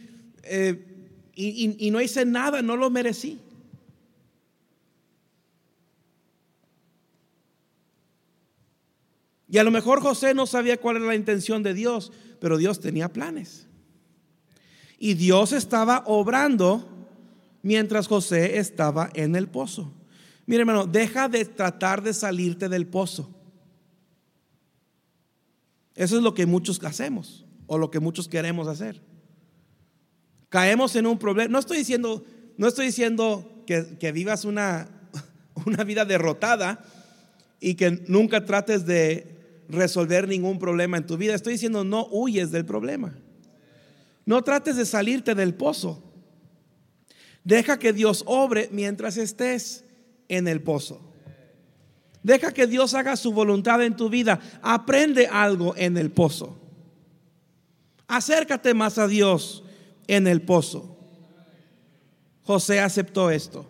eh, 0.43 0.85
y 1.37 1.91
no 1.93 2.01
hice 2.01 2.25
nada, 2.25 2.61
no 2.61 2.77
lo 2.77 2.91
merecí. 2.91 3.39
Y 9.55 9.59
a 9.59 9.63
lo 9.63 9.71
mejor 9.71 10.01
José 10.01 10.35
no 10.35 10.47
sabía 10.47 10.81
cuál 10.81 10.97
era 10.97 11.07
la 11.07 11.15
intención 11.15 11.63
de 11.63 11.75
Dios, 11.75 12.11
pero 12.41 12.59
Dios 12.59 12.81
tenía 12.81 13.13
planes. 13.13 13.69
Y 14.99 15.15
Dios 15.15 15.53
estaba 15.53 16.03
obrando 16.07 16.89
mientras 17.63 18.09
José 18.09 18.59
estaba 18.59 19.11
en 19.15 19.37
el 19.37 19.47
pozo. 19.47 19.93
Mire 20.47 20.63
hermano, 20.63 20.87
deja 20.89 21.29
de 21.29 21.45
tratar 21.45 22.03
de 22.03 22.15
salirte 22.15 22.69
del 22.69 22.89
pozo. 22.89 23.31
Eso 25.95 26.17
es 26.17 26.23
lo 26.25 26.35
que 26.35 26.47
muchos 26.47 26.83
hacemos 26.83 27.45
o 27.69 27.79
lo 27.79 27.93
que 27.93 28.01
muchos 28.01 28.27
queremos 28.27 28.67
hacer. 28.67 29.01
Caemos 30.49 30.97
en 30.97 31.07
un 31.07 31.17
problema. 31.17 31.53
No 31.53 31.61
estoy 31.61 31.79
diciendo, 31.79 32.25
no 32.57 32.67
estoy 32.67 32.87
diciendo 32.87 33.63
que, 33.69 33.99
que 34.01 34.11
vivas 34.11 34.45
una, 34.45 34.89
una 35.65 35.85
vida 35.85 36.05
derrotada 36.05 36.85
y 37.61 37.77
que 37.77 38.03
nunca 38.09 38.45
trates 38.45 38.85
de 38.85 39.34
resolver 39.69 40.29
ningún 40.29 40.59
problema 40.59 40.97
en 40.97 41.07
tu 41.07 41.17
vida. 41.17 41.35
Estoy 41.35 41.55
diciendo, 41.55 41.85
no 41.85 42.07
huyes 42.11 42.51
del 42.51 42.65
problema. 42.65 43.15
No 44.27 44.43
trates 44.43 44.77
de 44.77 44.87
salirte 44.87 45.35
del 45.35 45.55
pozo. 45.55 46.03
Deja 47.45 47.79
que 47.79 47.93
Dios 47.93 48.25
obre 48.27 48.69
mientras 48.73 49.17
estés 49.17 49.85
en 50.29 50.49
el 50.49 50.63
pozo. 50.63 51.01
Deja 52.23 52.53
que 52.53 52.67
Dios 52.67 52.95
haga 52.95 53.17
su 53.17 53.33
voluntad 53.33 53.83
en 53.85 53.97
tu 53.97 54.09
vida. 54.09 54.41
Aprende 54.63 55.27
algo 55.27 55.75
en 55.77 55.99
el 55.99 56.11
pozo. 56.11 56.59
Acércate 58.07 58.73
más 58.73 58.97
a 58.99 59.07
Dios 59.07 59.63
en 60.07 60.27
el 60.27 60.41
pozo. 60.41 60.97
José 62.43 62.81
aceptó 62.81 63.31
esto. 63.31 63.67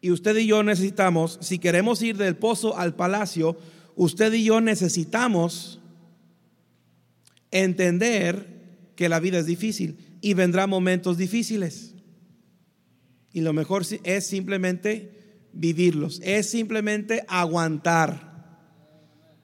Y 0.00 0.10
usted 0.10 0.36
y 0.36 0.46
yo 0.46 0.62
necesitamos, 0.62 1.38
si 1.42 1.58
queremos 1.58 2.00
ir 2.00 2.16
del 2.16 2.36
pozo 2.36 2.78
al 2.78 2.94
palacio, 2.94 3.58
usted 3.96 4.32
y 4.32 4.44
yo 4.44 4.60
necesitamos 4.60 5.80
entender 7.50 8.92
que 8.96 9.08
la 9.08 9.20
vida 9.20 9.38
es 9.38 9.46
difícil 9.46 9.98
y 10.20 10.34
vendrá 10.34 10.66
momentos 10.66 11.16
difíciles. 11.16 11.94
Y 13.32 13.40
lo 13.40 13.52
mejor 13.52 13.84
es 14.04 14.26
simplemente 14.26 15.48
vivirlos, 15.52 16.20
es 16.22 16.50
simplemente 16.50 17.24
aguantar. 17.28 18.30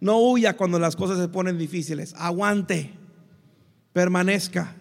No 0.00 0.18
huya 0.18 0.56
cuando 0.56 0.78
las 0.78 0.96
cosas 0.96 1.18
se 1.18 1.28
ponen 1.28 1.58
difíciles, 1.58 2.14
aguante, 2.18 2.90
permanezca. 3.92 4.76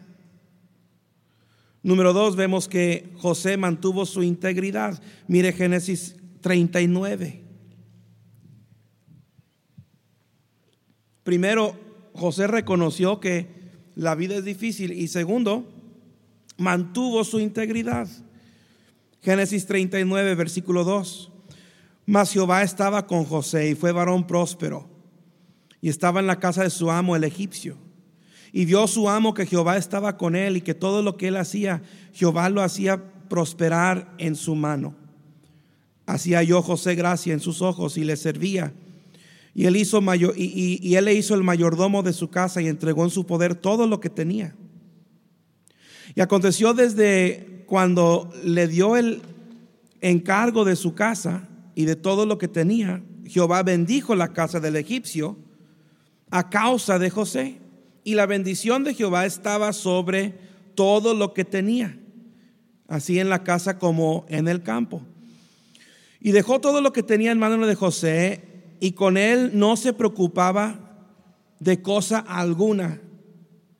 Número 1.83 2.13
dos, 2.13 2.35
vemos 2.35 2.67
que 2.67 3.11
José 3.17 3.57
mantuvo 3.57 4.05
su 4.05 4.23
integridad. 4.23 5.01
Mire 5.27 5.53
Génesis 5.53 6.15
39. 6.41 7.44
Primero, 11.25 11.75
José 12.13 12.45
reconoció 12.45 13.19
que 13.19 13.47
la 13.95 14.13
vida 14.13 14.35
es 14.35 14.45
difícil 14.45 14.91
y 14.91 15.07
segundo, 15.07 15.67
mantuvo 16.55 17.23
su 17.23 17.39
integridad. 17.39 18.07
Génesis 19.23 19.65
39, 19.65 20.35
versículo 20.35 20.83
2. 20.83 21.31
Mas 22.05 22.31
Jehová 22.31 22.61
estaba 22.61 23.07
con 23.07 23.23
José 23.23 23.71
y 23.71 23.73
fue 23.73 23.91
varón 23.91 24.27
próspero 24.27 24.87
y 25.81 25.89
estaba 25.89 26.19
en 26.19 26.27
la 26.27 26.39
casa 26.39 26.61
de 26.61 26.69
su 26.69 26.91
amo 26.91 27.15
el 27.15 27.23
egipcio. 27.23 27.75
Y 28.51 28.65
vio 28.65 28.85
su 28.85 29.09
amo 29.09 29.33
que 29.33 29.47
Jehová 29.47 29.77
estaba 29.77 30.17
con 30.17 30.35
él 30.35 30.57
y 30.57 30.61
que 30.61 30.75
todo 30.75 31.01
lo 31.01 31.17
que 31.17 31.29
él 31.29 31.37
hacía, 31.37 31.81
Jehová 32.13 32.49
lo 32.49 32.61
hacía 32.61 33.03
prosperar 33.29 34.13
en 34.19 34.35
su 34.35 34.53
mano. 34.53 34.95
Hacía 36.05 36.43
yo 36.43 36.61
José 36.61 36.93
gracia 36.93 37.33
en 37.33 37.39
sus 37.39 37.63
ojos 37.63 37.97
y 37.97 38.03
le 38.03 38.15
servía. 38.15 38.75
Y 39.57 39.67
él, 39.67 39.77
hizo 39.77 40.01
mayor, 40.01 40.33
y, 40.35 40.95
él 40.95 41.05
le 41.05 41.13
hizo 41.13 41.33
el 41.33 41.41
mayordomo 41.41 42.03
de 42.03 42.11
su 42.11 42.29
casa 42.29 42.61
y 42.61 42.67
entregó 42.67 43.05
en 43.05 43.09
su 43.09 43.25
poder 43.25 43.55
todo 43.55 43.87
lo 43.87 44.01
que 44.01 44.09
tenía. 44.09 44.53
Y 46.13 46.19
aconteció 46.19 46.73
desde 46.73 47.63
cuando 47.65 48.29
le 48.43 48.67
dio 48.67 48.97
el 48.97 49.21
encargo 50.01 50.65
de 50.65 50.75
su 50.75 50.93
casa 50.93 51.47
y 51.73 51.85
de 51.85 51.95
todo 51.95 52.25
lo 52.25 52.37
que 52.37 52.49
tenía, 52.49 53.01
Jehová 53.25 53.63
bendijo 53.63 54.13
la 54.13 54.33
casa 54.33 54.59
del 54.59 54.75
egipcio 54.75 55.37
a 56.31 56.49
causa 56.49 56.99
de 56.99 57.09
José. 57.09 57.59
Y 58.03 58.15
la 58.15 58.25
bendición 58.25 58.83
de 58.83 58.93
Jehová 58.93 59.25
estaba 59.25 59.71
sobre 59.71 60.33
todo 60.75 61.13
lo 61.13 61.33
que 61.33 61.45
tenía. 61.45 61.97
así 62.87 63.19
en 63.19 63.29
la 63.29 63.43
casa 63.43 63.79
como 63.79 64.25
en 64.27 64.49
el 64.49 64.61
campo. 64.63 65.01
Y 66.19 66.31
dejó 66.31 66.59
todo 66.59 66.81
lo 66.81 66.91
que 66.91 67.03
tenía 67.03 67.31
en 67.31 67.39
manos 67.39 67.65
de 67.67 67.75
José 67.75 68.54
y 68.79 68.91
con 68.91 69.17
él 69.17 69.51
no 69.53 69.77
se 69.77 69.93
preocupaba 69.93 71.09
de 71.59 71.81
cosa 71.81 72.19
alguna, 72.19 73.01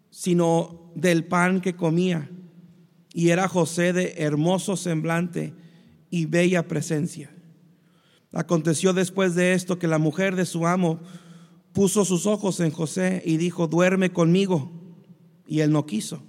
sino 0.10 0.92
del 0.96 1.26
pan 1.26 1.62
que 1.62 1.76
comía. 1.76 2.30
Y 3.14 3.30
era 3.30 3.48
José 3.48 3.94
de 3.94 4.16
hermoso 4.18 4.78
semblante 4.78 5.54
y 6.10 6.26
bella 6.26 6.68
presencia. 6.68 7.32
Aconteció 8.32 8.94
después 8.94 9.36
de 9.36 9.54
esto 9.54 9.80
que 9.80 9.88
la 9.88 9.98
mujer 9.98 10.36
de 10.36 10.46
su 10.46 10.68
amo 10.68 11.00
puso 11.72 12.04
sus 12.06 12.26
ojos 12.26 12.60
en 12.60 12.72
José 12.72 13.22
y 13.26 13.38
dijo, 13.38 13.68
duerme 13.68 14.12
conmigo. 14.12 14.72
Y 15.48 15.60
él 15.60 15.72
no 15.72 15.86
quiso. 15.86 16.24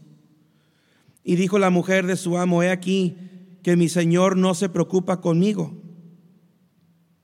Y 1.24 1.36
dijo 1.36 1.58
la 1.58 1.70
mujer 1.70 2.06
de 2.06 2.16
su 2.16 2.36
amo, 2.36 2.62
he 2.62 2.70
aquí 2.70 3.16
que 3.62 3.76
mi 3.76 3.88
señor 3.88 4.36
no 4.36 4.54
se 4.54 4.68
preocupa 4.68 5.20
conmigo 5.20 5.85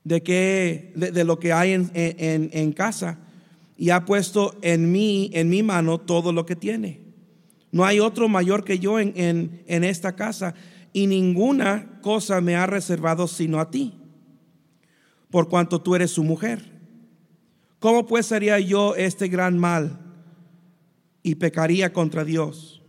de, 0.03 0.23
que, 0.23 0.91
de, 0.95 1.23
lo 1.23 1.39
que 1.39 1.53
hay 1.53 1.73
en, 1.73 1.91
en 1.93 2.71
casa 2.73 3.19
y 3.77 3.89
ha 3.89 4.05
puesto 4.05 4.57
en 4.61 4.91
mí, 4.91 5.29
en 5.33 5.49
mi 5.49 5.63
mano, 5.63 5.99
todo 5.99 6.31
lo 6.31 6.45
que 6.45 6.55
tiene. 6.55 7.01
No 7.73 7.85
hay 7.85 7.99
otro 7.99 8.29
mayor 8.29 8.63
que 8.63 8.77
yo 8.77 8.99
en, 8.99 9.13
en, 9.65 9.83
esta 9.83 10.15
casa 10.15 10.53
y 10.93 11.07
ninguna 11.07 11.99
cosa 12.01 12.39
me 12.39 12.55
ha 12.55 12.67
reservado 12.67 13.27
sino 13.27 13.59
a 13.59 13.71
ti, 13.71 13.95
por 15.31 15.49
cuanto 15.49 15.81
tú 15.81 15.95
eres 15.95 16.11
su 16.11 16.23
mujer. 16.23 16.71
¿Cómo 17.79 18.05
pues 18.05 18.31
haría 18.31 18.59
yo 18.59 18.95
este 18.95 19.27
gran 19.27 19.57
mal 19.57 19.99
y 21.23 21.35
pecaría 21.35 21.91
contra 21.91 22.23
Dios? 22.23 22.83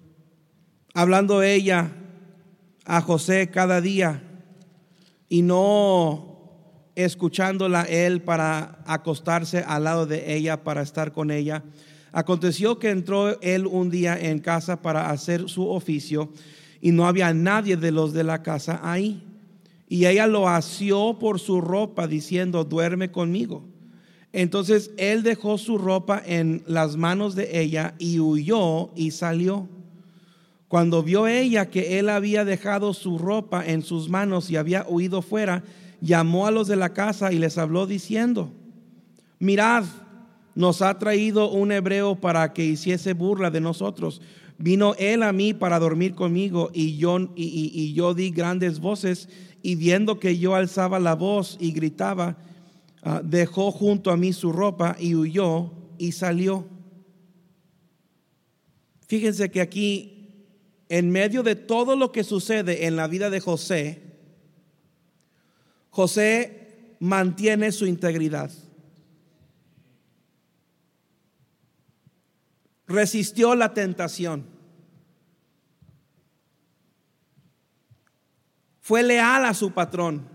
Hablando 0.92 1.42
ella 1.42 1.90
a 2.84 3.00
José 3.00 3.50
cada 3.50 3.80
día 3.80 4.22
y 5.30 5.40
no 5.40 6.33
escuchándola 6.94 7.82
él 7.82 8.22
para 8.22 8.78
acostarse 8.86 9.64
al 9.66 9.84
lado 9.84 10.06
de 10.06 10.34
ella, 10.34 10.62
para 10.62 10.82
estar 10.82 11.12
con 11.12 11.30
ella. 11.30 11.62
Aconteció 12.12 12.78
que 12.78 12.90
entró 12.90 13.40
él 13.40 13.66
un 13.66 13.90
día 13.90 14.18
en 14.18 14.38
casa 14.38 14.80
para 14.80 15.10
hacer 15.10 15.48
su 15.48 15.68
oficio 15.68 16.30
y 16.80 16.92
no 16.92 17.06
había 17.06 17.34
nadie 17.34 17.76
de 17.76 17.90
los 17.90 18.12
de 18.12 18.24
la 18.24 18.42
casa 18.42 18.80
ahí. 18.82 19.22
Y 19.88 20.06
ella 20.06 20.26
lo 20.26 20.48
asió 20.48 21.18
por 21.18 21.40
su 21.40 21.60
ropa 21.60 22.06
diciendo, 22.06 22.64
duerme 22.64 23.10
conmigo. 23.10 23.64
Entonces 24.32 24.90
él 24.96 25.22
dejó 25.22 25.58
su 25.58 25.78
ropa 25.78 26.22
en 26.24 26.62
las 26.66 26.96
manos 26.96 27.34
de 27.34 27.60
ella 27.60 27.94
y 27.98 28.18
huyó 28.20 28.90
y 28.96 29.12
salió. 29.12 29.68
Cuando 30.68 31.02
vio 31.02 31.28
ella 31.28 31.70
que 31.70 31.98
él 32.00 32.08
había 32.08 32.44
dejado 32.44 32.94
su 32.94 33.18
ropa 33.18 33.64
en 33.64 33.82
sus 33.82 34.08
manos 34.08 34.50
y 34.50 34.56
había 34.56 34.84
huido 34.88 35.22
fuera, 35.22 35.62
llamó 36.04 36.46
a 36.46 36.50
los 36.50 36.68
de 36.68 36.76
la 36.76 36.92
casa 36.92 37.32
y 37.32 37.38
les 37.38 37.56
habló 37.56 37.86
diciendo, 37.86 38.52
mirad, 39.38 39.84
nos 40.54 40.82
ha 40.82 40.98
traído 40.98 41.50
un 41.50 41.72
hebreo 41.72 42.20
para 42.20 42.52
que 42.52 42.64
hiciese 42.64 43.14
burla 43.14 43.50
de 43.50 43.60
nosotros. 43.60 44.20
Vino 44.58 44.94
él 44.98 45.22
a 45.22 45.32
mí 45.32 45.54
para 45.54 45.78
dormir 45.78 46.14
conmigo 46.14 46.70
y 46.72 46.96
yo, 46.98 47.30
y, 47.34 47.92
yo 47.94 48.14
di 48.14 48.30
grandes 48.30 48.78
voces 48.78 49.28
y 49.62 49.74
viendo 49.76 50.20
que 50.20 50.38
yo 50.38 50.54
alzaba 50.54 51.00
la 51.00 51.14
voz 51.14 51.56
y 51.58 51.72
gritaba, 51.72 52.36
ah, 53.02 53.22
dejó 53.24 53.72
junto 53.72 54.10
a 54.10 54.16
mí 54.16 54.32
su 54.32 54.52
ropa 54.52 54.96
y 55.00 55.14
huyó 55.14 55.72
y 55.98 56.12
salió. 56.12 56.66
Fíjense 59.08 59.50
que 59.50 59.62
aquí, 59.62 60.10
en 60.90 61.10
medio 61.10 61.42
de 61.42 61.56
todo 61.56 61.96
lo 61.96 62.12
que 62.12 62.24
sucede 62.24 62.86
en 62.86 62.94
la 62.94 63.08
vida 63.08 63.30
de 63.30 63.40
José, 63.40 64.13
José 65.94 66.96
mantiene 66.98 67.70
su 67.70 67.86
integridad. 67.86 68.50
Resistió 72.88 73.54
la 73.54 73.72
tentación. 73.74 74.44
Fue 78.80 79.04
leal 79.04 79.44
a 79.44 79.54
su 79.54 79.70
patrón. 79.70 80.28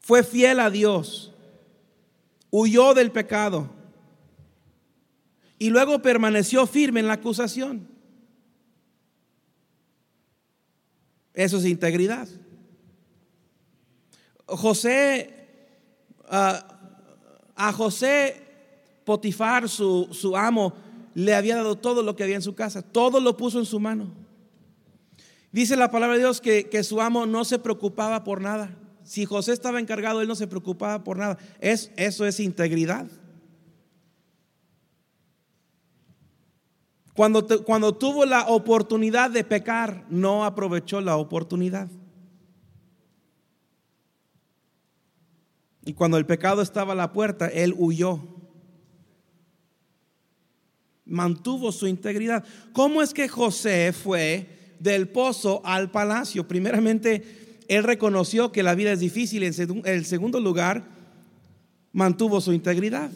Fue 0.00 0.24
fiel 0.24 0.58
a 0.58 0.68
Dios. 0.68 1.32
Huyó 2.50 2.94
del 2.94 3.12
pecado. 3.12 3.70
Y 5.56 5.70
luego 5.70 6.02
permaneció 6.02 6.66
firme 6.66 6.98
en 6.98 7.06
la 7.06 7.14
acusación. 7.14 7.86
Eso 11.32 11.58
es 11.58 11.64
integridad. 11.64 12.28
José, 14.48 15.34
ah, 16.28 16.64
a 17.54 17.72
José 17.72 18.42
Potifar, 19.04 19.68
su, 19.68 20.08
su 20.12 20.36
amo, 20.36 20.74
le 21.14 21.34
había 21.34 21.56
dado 21.56 21.76
todo 21.76 22.02
lo 22.02 22.16
que 22.16 22.22
había 22.22 22.36
en 22.36 22.42
su 22.42 22.54
casa, 22.54 22.82
todo 22.82 23.20
lo 23.20 23.36
puso 23.36 23.58
en 23.58 23.64
su 23.64 23.80
mano. 23.80 24.12
Dice 25.50 25.76
la 25.76 25.90
palabra 25.90 26.14
de 26.14 26.20
Dios 26.20 26.40
que, 26.40 26.68
que, 26.68 26.84
su 26.84 27.00
amo 27.00 27.26
no 27.26 27.44
se 27.44 27.58
preocupaba 27.58 28.22
por 28.22 28.40
nada. 28.40 28.76
Si 29.02 29.24
José 29.24 29.52
estaba 29.52 29.80
encargado, 29.80 30.20
él 30.20 30.28
no 30.28 30.34
se 30.34 30.46
preocupaba 30.46 31.02
por 31.02 31.16
nada. 31.16 31.38
Es, 31.60 31.90
eso 31.96 32.26
es 32.26 32.38
integridad. 32.40 33.06
Cuando, 37.14 37.64
cuando 37.64 37.96
tuvo 37.96 38.26
la 38.26 38.46
oportunidad 38.46 39.30
de 39.30 39.42
pecar, 39.42 40.04
no 40.08 40.44
aprovechó 40.44 41.00
la 41.00 41.16
oportunidad. 41.16 41.88
Y 45.88 45.94
cuando 45.94 46.18
el 46.18 46.26
pecado 46.26 46.60
estaba 46.60 46.92
a 46.92 46.96
la 46.96 47.14
puerta, 47.14 47.48
él 47.48 47.74
huyó. 47.78 48.20
Mantuvo 51.06 51.72
su 51.72 51.86
integridad. 51.86 52.44
¿Cómo 52.74 53.00
es 53.00 53.14
que 53.14 53.26
José 53.26 53.94
fue 53.94 54.74
del 54.80 55.08
pozo 55.08 55.62
al 55.64 55.90
palacio? 55.90 56.46
Primeramente, 56.46 57.56
él 57.68 57.84
reconoció 57.84 58.52
que 58.52 58.62
la 58.62 58.74
vida 58.74 58.92
es 58.92 59.00
difícil. 59.00 59.42
En 59.44 59.82
el 59.86 60.04
segundo 60.04 60.40
lugar, 60.40 60.84
mantuvo 61.92 62.42
su 62.42 62.52
integridad. 62.52 63.10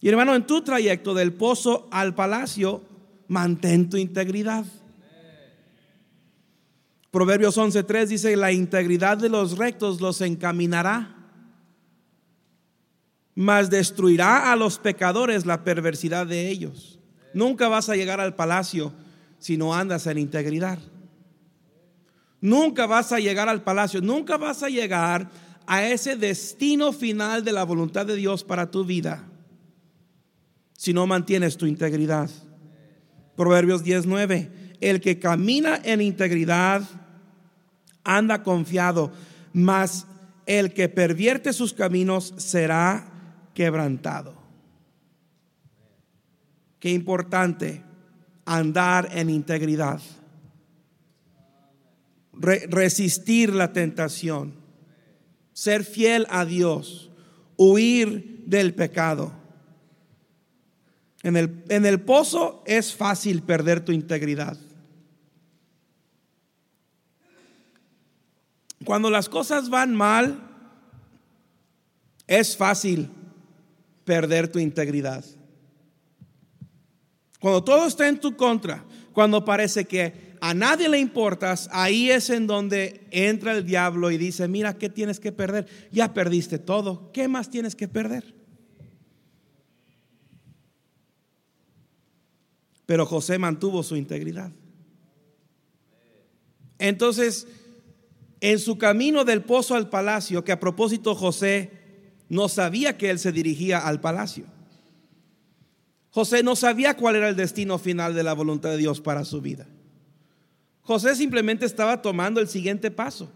Y 0.00 0.08
hermano, 0.08 0.34
en 0.34 0.48
tu 0.48 0.62
trayecto 0.62 1.14
del 1.14 1.32
pozo 1.32 1.86
al 1.92 2.16
palacio, 2.16 2.82
mantén 3.28 3.88
tu 3.88 3.96
integridad. 3.96 4.64
Proverbios 7.10 7.58
11.3 7.58 8.06
dice, 8.06 8.36
la 8.36 8.52
integridad 8.52 9.18
de 9.18 9.28
los 9.28 9.58
rectos 9.58 10.00
los 10.00 10.20
encaminará, 10.20 11.16
mas 13.34 13.70
destruirá 13.70 14.52
a 14.52 14.56
los 14.56 14.78
pecadores 14.78 15.46
la 15.46 15.64
perversidad 15.64 16.26
de 16.26 16.48
ellos. 16.48 16.98
Nunca 17.34 17.68
vas 17.68 17.88
a 17.88 17.96
llegar 17.96 18.20
al 18.20 18.36
palacio 18.36 18.92
si 19.38 19.56
no 19.56 19.74
andas 19.74 20.06
en 20.06 20.18
integridad. 20.18 20.78
Nunca 22.40 22.86
vas 22.86 23.12
a 23.12 23.18
llegar 23.18 23.48
al 23.48 23.62
palacio, 23.62 24.00
nunca 24.00 24.36
vas 24.36 24.62
a 24.62 24.68
llegar 24.68 25.30
a 25.66 25.84
ese 25.84 26.16
destino 26.16 26.92
final 26.92 27.44
de 27.44 27.52
la 27.52 27.64
voluntad 27.64 28.06
de 28.06 28.16
Dios 28.16 28.44
para 28.44 28.70
tu 28.70 28.84
vida 28.84 29.26
si 30.80 30.94
no 30.94 31.06
mantienes 31.06 31.58
tu 31.58 31.66
integridad. 31.66 32.30
Proverbios 33.36 33.84
19, 33.84 34.50
el 34.80 35.00
que 35.00 35.18
camina 35.18 35.80
en 35.82 36.00
integridad 36.00 36.82
anda 38.04 38.42
confiado, 38.42 39.12
mas 39.52 40.06
el 40.46 40.72
que 40.72 40.88
pervierte 40.88 41.52
sus 41.52 41.72
caminos 41.72 42.34
será 42.38 43.06
quebrantado. 43.54 44.34
Qué 46.78 46.90
importante 46.90 47.82
andar 48.46 49.10
en 49.12 49.30
integridad, 49.30 50.00
resistir 52.32 53.54
la 53.54 53.72
tentación, 53.72 54.54
ser 55.52 55.84
fiel 55.84 56.26
a 56.30 56.44
Dios, 56.46 57.10
huir 57.56 58.44
del 58.46 58.74
pecado. 58.74 59.32
En 61.22 61.36
el, 61.36 61.62
en 61.68 61.84
el 61.84 62.00
pozo 62.00 62.62
es 62.66 62.94
fácil 62.94 63.42
perder 63.42 63.84
tu 63.84 63.92
integridad. 63.92 64.56
Cuando 68.84 69.10
las 69.10 69.28
cosas 69.28 69.68
van 69.68 69.94
mal, 69.94 70.40
es 72.26 72.56
fácil 72.56 73.10
perder 74.04 74.48
tu 74.48 74.58
integridad. 74.58 75.24
Cuando 77.40 77.64
todo 77.64 77.86
está 77.86 78.08
en 78.08 78.20
tu 78.20 78.36
contra, 78.36 78.84
cuando 79.12 79.44
parece 79.44 79.84
que 79.84 80.36
a 80.40 80.54
nadie 80.54 80.88
le 80.88 80.98
importas, 80.98 81.68
ahí 81.72 82.10
es 82.10 82.30
en 82.30 82.46
donde 82.46 83.06
entra 83.10 83.52
el 83.52 83.64
diablo 83.64 84.10
y 84.10 84.18
dice, 84.18 84.48
mira, 84.48 84.78
¿qué 84.78 84.88
tienes 84.88 85.20
que 85.20 85.32
perder? 85.32 85.66
Ya 85.90 86.14
perdiste 86.14 86.58
todo, 86.58 87.10
¿qué 87.12 87.28
más 87.28 87.50
tienes 87.50 87.74
que 87.74 87.88
perder? 87.88 88.40
pero 92.90 93.06
José 93.06 93.38
mantuvo 93.38 93.84
su 93.84 93.94
integridad. 93.94 94.50
Entonces, 96.76 97.46
en 98.40 98.58
su 98.58 98.78
camino 98.78 99.24
del 99.24 99.42
pozo 99.42 99.74
al 99.74 99.88
palacio, 99.88 100.44
que 100.44 100.52
a 100.52 100.60
propósito 100.60 101.14
José 101.14 101.70
no 102.28 102.48
sabía 102.48 102.96
que 102.96 103.10
él 103.10 103.18
se 103.18 103.32
dirigía 103.32 103.78
al 103.78 104.00
palacio. 104.00 104.44
José 106.10 106.42
no 106.42 106.56
sabía 106.56 106.96
cuál 106.96 107.16
era 107.16 107.28
el 107.28 107.36
destino 107.36 107.78
final 107.78 108.14
de 108.14 108.22
la 108.22 108.32
voluntad 108.32 108.70
de 108.70 108.78
Dios 108.78 109.00
para 109.00 109.24
su 109.24 109.40
vida. 109.40 109.66
José 110.82 111.14
simplemente 111.14 111.66
estaba 111.66 112.02
tomando 112.02 112.40
el 112.40 112.48
siguiente 112.48 112.90
paso, 112.90 113.30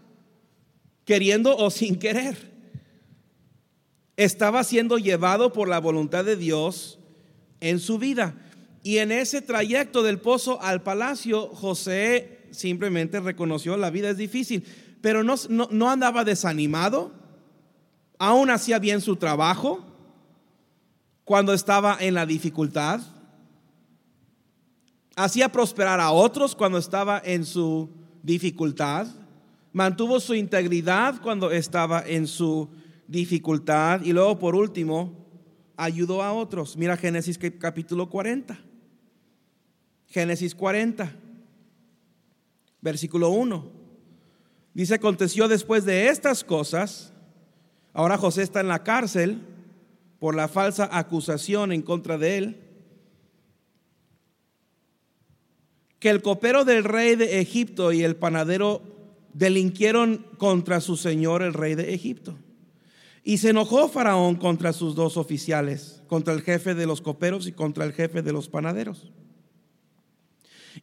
queriendo 1.05 1.55
o 1.55 1.69
sin 1.69 1.97
querer. 1.97 2.53
Estaba 4.17 4.63
siendo 4.63 4.97
llevado 4.97 5.53
por 5.53 5.69
la 5.69 5.79
voluntad 5.79 6.25
de 6.25 6.35
Dios 6.35 6.99
en 7.61 7.79
su 7.79 7.97
vida. 7.97 8.35
Y 8.83 8.97
en 8.97 9.11
ese 9.11 9.41
trayecto 9.41 10.03
del 10.03 10.19
pozo 10.19 10.61
al 10.61 10.83
palacio, 10.83 11.47
José 11.47 12.45
simplemente 12.51 13.19
reconoció 13.19 13.77
la 13.77 13.89
vida 13.89 14.09
es 14.09 14.17
difícil, 14.17 14.63
pero 15.05 15.23
no, 15.23 15.35
no, 15.69 15.91
andaba 15.91 16.23
desanimado, 16.23 17.11
aún 18.17 18.49
hacía 18.49 18.79
bien 18.79 19.01
su 19.01 19.17
trabajo 19.17 19.85
cuando 21.23 21.53
estaba 21.53 21.95
en 21.99 22.15
la 22.15 22.25
dificultad, 22.25 23.01
hacía 25.15 25.51
prosperar 25.51 25.99
a 25.99 26.09
otros 26.09 26.55
cuando 26.55 26.79
estaba 26.79 27.21
en 27.23 27.45
su 27.45 27.87
dificultad, 28.23 29.05
mantuvo 29.73 30.19
su 30.19 30.33
integridad 30.33 31.21
cuando 31.21 31.51
estaba 31.51 32.01
en 32.03 32.25
su 32.25 32.67
dificultad 33.07 34.01
y 34.01 34.11
luego 34.11 34.39
por 34.39 34.55
último 34.55 35.13
ayudó 35.77 36.23
a 36.23 36.33
otros. 36.33 36.77
Mira 36.77 36.97
Génesis 36.97 37.37
capítulo 37.59 38.09
40. 38.09 38.57
Génesis 40.07 40.55
40 40.55 41.13
versículo 42.81 43.29
1. 43.29 43.84
Dice, 44.75 44.95
aconteció 44.95 45.47
después 45.47 45.85
de 45.85 46.09
estas 46.09 46.43
cosas, 46.43 47.13
ahora 47.93 48.17
José 48.17 48.43
está 48.43 48.59
en 48.59 48.67
la 48.67 48.83
cárcel 48.83 49.39
por 50.19 50.35
la 50.35 50.49
falsa 50.49 50.89
acusación 50.91 51.71
en 51.71 51.81
contra 51.81 52.17
de 52.17 52.37
él, 52.37 52.57
que 55.97 56.09
el 56.09 56.21
copero 56.21 56.65
del 56.65 56.83
rey 56.83 57.15
de 57.15 57.39
Egipto 57.39 57.93
y 57.93 58.03
el 58.03 58.17
panadero 58.17 58.81
delinquieron 59.31 60.25
contra 60.37 60.81
su 60.81 60.97
señor 60.97 61.41
el 61.41 61.53
rey 61.53 61.75
de 61.75 61.93
Egipto. 61.93 62.37
Y 63.23 63.37
se 63.37 63.51
enojó 63.51 63.87
Faraón 63.87 64.35
contra 64.35 64.73
sus 64.73 64.93
dos 64.93 65.15
oficiales, 65.15 66.03
contra 66.07 66.33
el 66.33 66.41
jefe 66.41 66.75
de 66.75 66.85
los 66.85 66.99
coperos 66.99 67.47
y 67.47 67.53
contra 67.53 67.85
el 67.85 67.93
jefe 67.93 68.21
de 68.21 68.33
los 68.33 68.49
panaderos 68.49 69.09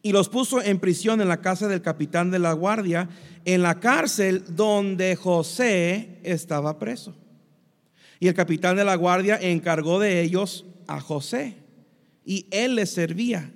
y 0.01 0.11
los 0.11 0.29
puso 0.29 0.61
en 0.61 0.79
prisión 0.79 1.21
en 1.21 1.27
la 1.27 1.41
casa 1.41 1.67
del 1.67 1.81
capitán 1.81 2.31
de 2.31 2.39
la 2.39 2.53
guardia, 2.53 3.09
en 3.45 3.61
la 3.61 3.79
cárcel 3.79 4.43
donde 4.49 5.15
José 5.15 6.19
estaba 6.23 6.79
preso. 6.79 7.15
Y 8.19 8.27
el 8.27 8.33
capitán 8.33 8.77
de 8.77 8.85
la 8.85 8.95
guardia 8.95 9.37
encargó 9.39 9.99
de 9.99 10.21
ellos 10.21 10.65
a 10.87 10.99
José, 10.99 11.57
y 12.25 12.47
él 12.51 12.75
les 12.75 12.91
servía, 12.91 13.53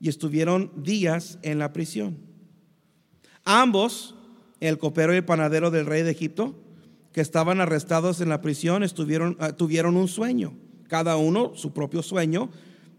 y 0.00 0.08
estuvieron 0.08 0.72
días 0.82 1.38
en 1.42 1.58
la 1.58 1.72
prisión. 1.72 2.18
Ambos, 3.44 4.14
el 4.60 4.78
copero 4.78 5.12
y 5.12 5.18
el 5.18 5.24
panadero 5.24 5.70
del 5.70 5.86
rey 5.86 6.02
de 6.02 6.10
Egipto, 6.10 6.54
que 7.12 7.20
estaban 7.20 7.60
arrestados 7.60 8.20
en 8.20 8.28
la 8.28 8.40
prisión, 8.40 8.82
estuvieron, 8.82 9.36
ah, 9.40 9.52
tuvieron 9.52 9.96
un 9.96 10.08
sueño, 10.08 10.54
cada 10.88 11.16
uno 11.16 11.52
su 11.54 11.72
propio 11.72 12.02
sueño, 12.02 12.50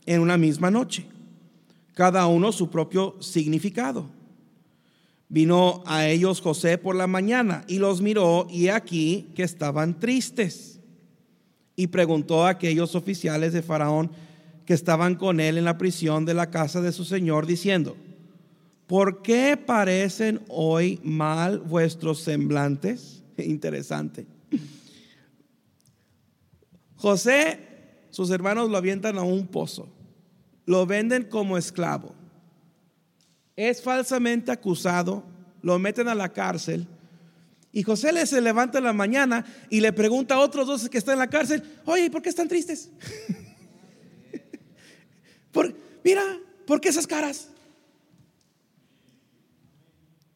en 0.06 0.22
una 0.22 0.38
misma 0.38 0.72
noche 0.72 1.06
cada 2.02 2.26
uno 2.26 2.52
su 2.52 2.72
propio 2.72 3.16
significado. 3.20 4.10
Vino 5.30 5.84
a 5.86 6.08
ellos 6.08 6.42
José 6.42 6.80
por 6.80 6.96
la 6.96 7.06
mañana 7.06 7.64
y 7.68 7.78
los 7.78 8.02
miró 8.02 8.48
y 8.50 8.70
aquí 8.70 9.30
que 9.36 9.44
estaban 9.44 10.00
tristes. 10.00 10.80
Y 11.76 11.86
preguntó 11.86 12.44
a 12.44 12.50
aquellos 12.50 12.96
oficiales 12.96 13.54
de 13.54 13.62
Faraón 13.62 14.10
que 14.66 14.74
estaban 14.74 15.14
con 15.14 15.40
él 15.40 15.60
en 15.60 15.66
la 15.66 15.78
prisión 15.78 16.26
de 16.26 16.34
la 16.34 16.50
casa 16.50 16.82
de 16.82 16.92
su 16.92 17.06
señor, 17.06 17.46
diciendo, 17.46 17.96
¿por 18.88 19.22
qué 19.22 19.56
parecen 19.56 20.42
hoy 20.48 21.00
mal 21.04 21.60
vuestros 21.60 22.22
semblantes? 22.22 23.22
Interesante. 23.38 24.26
José, 26.96 27.60
sus 28.10 28.32
hermanos 28.32 28.72
lo 28.72 28.78
avientan 28.78 29.20
a 29.20 29.22
un 29.22 29.46
pozo 29.46 30.01
lo 30.72 30.86
venden 30.86 31.26
como 31.26 31.58
esclavo. 31.58 32.16
Es 33.58 33.82
falsamente 33.82 34.54
acusado, 34.54 35.22
lo 35.62 35.78
meten 35.80 36.08
a 36.08 36.16
la 36.16 36.30
cárcel. 36.30 36.88
Y 37.74 37.84
José 37.84 38.14
le 38.14 38.26
se 38.26 38.40
levanta 38.40 38.78
en 38.78 38.86
la 38.86 38.94
mañana 38.94 39.46
y 39.70 39.82
le 39.82 39.92
pregunta 39.92 40.36
a 40.36 40.40
otros 40.40 40.68
dos 40.68 40.88
que 40.88 40.98
están 40.98 41.16
en 41.16 41.20
la 41.20 41.30
cárcel, 41.30 41.62
oye, 41.84 42.10
¿por 42.10 42.22
qué 42.22 42.30
están 42.30 42.48
tristes? 42.48 42.90
mira, 46.06 46.24
¿por 46.66 46.80
qué 46.80 46.88
esas 46.88 47.06
caras? 47.06 47.50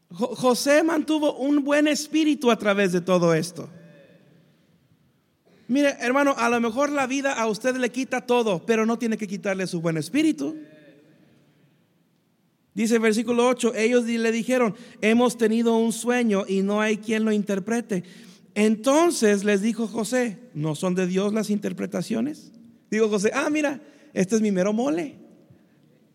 José 0.09 0.83
mantuvo 0.83 1.37
un 1.37 1.63
buen 1.63 1.87
espíritu 1.87 2.51
a 2.51 2.57
través 2.57 2.91
de 2.91 2.99
todo 2.99 3.33
esto. 3.33 3.69
Mire, 5.67 5.95
hermano, 5.99 6.35
a 6.37 6.49
lo 6.49 6.59
mejor 6.61 6.91
la 6.91 7.07
vida 7.07 7.33
a 7.33 7.47
usted 7.47 7.75
le 7.77 7.91
quita 7.91 8.21
todo, 8.21 8.65
pero 8.65 8.85
no 8.85 8.99
tiene 8.99 9.17
que 9.17 9.27
quitarle 9.27 9.65
su 9.65 9.81
buen 9.81 9.97
espíritu. 9.97 10.55
Dice 12.75 12.95
el 12.95 12.99
versículo 12.99 13.47
8, 13.47 13.73
ellos 13.75 14.03
le 14.05 14.31
dijeron, 14.31 14.75
hemos 15.01 15.37
tenido 15.37 15.77
un 15.77 15.93
sueño 15.93 16.43
y 16.47 16.61
no 16.61 16.81
hay 16.81 16.97
quien 16.97 17.23
lo 17.23 17.31
interprete. 17.31 18.03
Entonces 18.53 19.43
les 19.43 19.61
dijo 19.61 19.87
José, 19.87 20.39
¿no 20.53 20.75
son 20.75 20.93
de 20.93 21.07
Dios 21.07 21.33
las 21.33 21.49
interpretaciones? 21.49 22.51
Digo 22.91 23.09
José, 23.09 23.31
ah, 23.33 23.49
mira, 23.49 23.81
este 24.13 24.35
es 24.35 24.41
mi 24.41 24.51
mero 24.51 24.73
mole. 24.73 25.15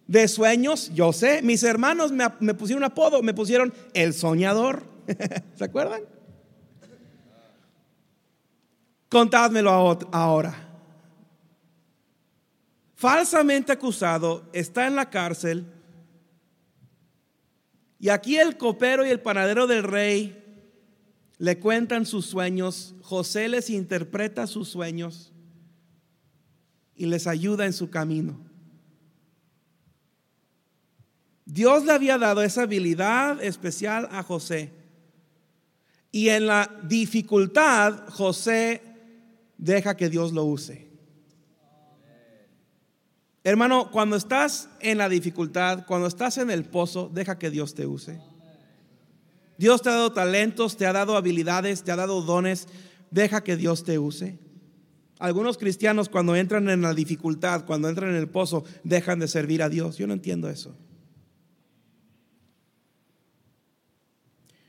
De 0.07 0.29
sueños, 0.29 0.91
yo 0.95 1.13
sé, 1.13 1.41
mis 1.43 1.63
hermanos 1.63 2.13
me, 2.13 2.25
me 2.41 2.55
pusieron 2.55 2.83
un 2.83 2.91
apodo, 2.91 3.23
me 3.23 3.35
pusieron 3.35 3.73
el 3.95 4.13
soñador. 4.13 4.85
¿Se 5.57 5.65
acuerdan? 5.65 6.03
Contádmelo 9.11 9.71
ahora. 10.13 10.55
Falsamente 12.95 13.73
acusado, 13.73 14.49
está 14.53 14.87
en 14.87 14.95
la 14.95 15.11
cárcel. 15.11 15.67
Y 17.99 18.09
aquí 18.09 18.37
el 18.37 18.57
copero 18.57 19.05
y 19.05 19.11
el 19.11 19.21
panadero 19.21 19.67
del 19.67 19.83
rey 19.83 20.37
le 21.39 21.59
cuentan 21.59 22.07
sus 22.07 22.27
sueños. 22.27 22.95
José 23.03 23.49
les 23.49 23.69
interpreta 23.69 24.47
sus 24.47 24.69
sueños 24.69 25.33
y 26.95 27.07
les 27.07 27.27
ayuda 27.27 27.67
en 27.67 27.73
su 27.73 27.91
camino. 27.91 28.39
Dios 31.47 31.85
le 31.85 31.93
había 31.93 32.17
dado 32.17 32.43
esa 32.43 32.63
habilidad 32.63 33.43
especial 33.43 34.09
a 34.13 34.23
José. 34.23 34.73
Y 36.13 36.29
en 36.29 36.47
la 36.47 36.71
dificultad, 36.85 38.09
José 38.11 38.90
deja 39.61 39.97
que 39.97 40.09
Dios 40.09 40.33
lo 40.33 40.45
use. 40.45 40.89
Hermano, 43.45 43.91
cuando 43.91 44.17
estás 44.17 44.69
en 44.81 44.99
la 44.99 45.09
dificultad, 45.09 45.87
cuando 45.87 46.09
estás 46.09 46.39
en 46.39 46.51
el 46.51 46.65
pozo, 46.65 47.11
deja 47.13 47.39
que 47.39 47.51
Dios 47.51 47.75
te 47.75 47.87
use. 47.87 48.21
Dios 49.57 49.83
te 49.83 49.91
ha 49.91 49.93
dado 49.93 50.13
talentos, 50.13 50.77
te 50.77 50.87
ha 50.87 50.93
dado 50.93 51.17
habilidades, 51.17 51.83
te 51.83 51.93
ha 51.93 51.97
dado 51.97 52.23
dones, 52.23 52.69
deja 53.11 53.45
que 53.45 53.57
Dios 53.57 53.85
te 53.85 53.99
use. 53.99 54.39
Algunos 55.19 55.59
cristianos 55.59 56.09
cuando 56.09 56.35
entran 56.35 56.69
en 56.71 56.81
la 56.81 56.95
dificultad, 56.95 57.67
cuando 57.67 57.89
entran 57.89 58.11
en 58.11 58.17
el 58.17 58.29
pozo, 58.29 58.65
dejan 58.85 59.19
de 59.19 59.29
servir 59.29 59.63
a 59.63 59.69
Dios. 59.69 59.99
Yo 59.99 60.07
no 60.07 60.15
entiendo 60.15 60.49
eso. 60.49 60.75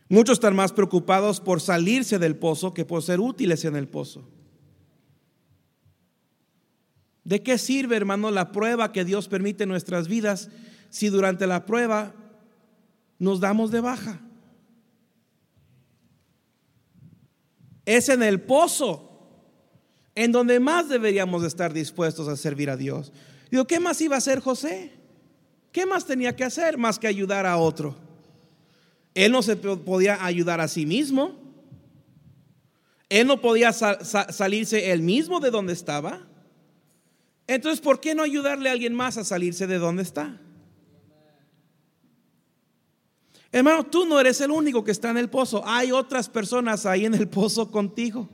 Muchos 0.10 0.34
están 0.34 0.56
más 0.58 0.74
preocupados 0.74 1.40
por 1.40 1.62
salirse 1.62 2.20
del 2.20 2.36
pozo 2.36 2.74
que 2.74 2.84
por 2.84 3.02
ser 3.02 3.22
útiles 3.22 3.64
en 3.64 3.78
el 3.78 3.88
pozo. 3.88 4.28
¿De 7.24 7.44
qué 7.44 7.58
sirve, 7.58 7.96
hermano, 7.96 8.32
la 8.32 8.52
prueba 8.52 8.92
que 8.92 9.06
Dios 9.06 9.28
permite 9.28 9.64
en 9.64 9.70
nuestras 9.70 10.08
vidas 10.08 10.50
si 10.90 11.10
durante 11.10 11.48
la 11.48 11.66
prueba 11.66 12.14
nos 13.20 13.40
damos 13.40 13.72
de 13.72 13.82
baja? 13.82 14.20
Es 17.86 18.10
en 18.10 18.24
el 18.24 18.42
pozo 18.42 19.12
en 20.16 20.32
donde 20.32 20.60
más 20.60 20.90
deberíamos 20.90 21.44
estar 21.44 21.74
dispuestos 21.74 22.28
a 22.28 22.36
servir 22.36 22.70
a 22.70 22.78
Dios. 22.78 23.12
Digo, 23.50 23.66
¿qué 23.66 23.80
más 23.80 24.02
iba 24.02 24.16
a 24.16 24.20
hacer 24.20 24.40
José? 24.40 24.92
¿Qué 25.72 25.86
más 25.86 26.06
tenía 26.06 26.36
que 26.36 26.44
hacer 26.44 26.78
más 26.78 27.00
que 27.00 27.08
ayudar 27.08 27.46
a 27.46 27.58
otro? 27.58 27.96
Él 29.14 29.32
no 29.32 29.42
se 29.42 29.56
podía 29.56 30.24
ayudar 30.26 30.62
a 30.62 30.68
sí 30.68 30.86
mismo. 30.86 31.40
Él 33.10 33.28
no 33.28 33.42
podía 33.42 33.74
salirse 33.74 34.92
él 34.92 35.02
mismo 35.02 35.40
de 35.40 35.52
donde 35.52 35.74
estaba. 35.74 36.28
Entonces, 37.54 37.82
¿por 37.82 38.00
qué 38.00 38.16
no 38.16 38.24
ayudarle 38.24 38.70
a 38.70 38.72
alguien 38.72 38.94
más 38.94 39.18
a 39.18 39.26
salirse 39.26 39.68
de 39.68 39.78
donde 39.78 40.04
está? 40.04 40.40
Hermano, 43.52 43.84
tú 43.84 44.06
no 44.06 44.22
eres 44.22 44.40
el 44.40 44.52
único 44.52 44.86
que 44.86 44.92
está 44.92 45.10
en 45.10 45.18
el 45.18 45.30
pozo. 45.30 45.62
Hay 45.66 45.92
otras 45.92 46.30
personas 46.30 46.86
ahí 46.86 47.06
en 47.06 47.14
el 47.14 47.28
pozo 47.28 47.70
contigo. 47.70 48.30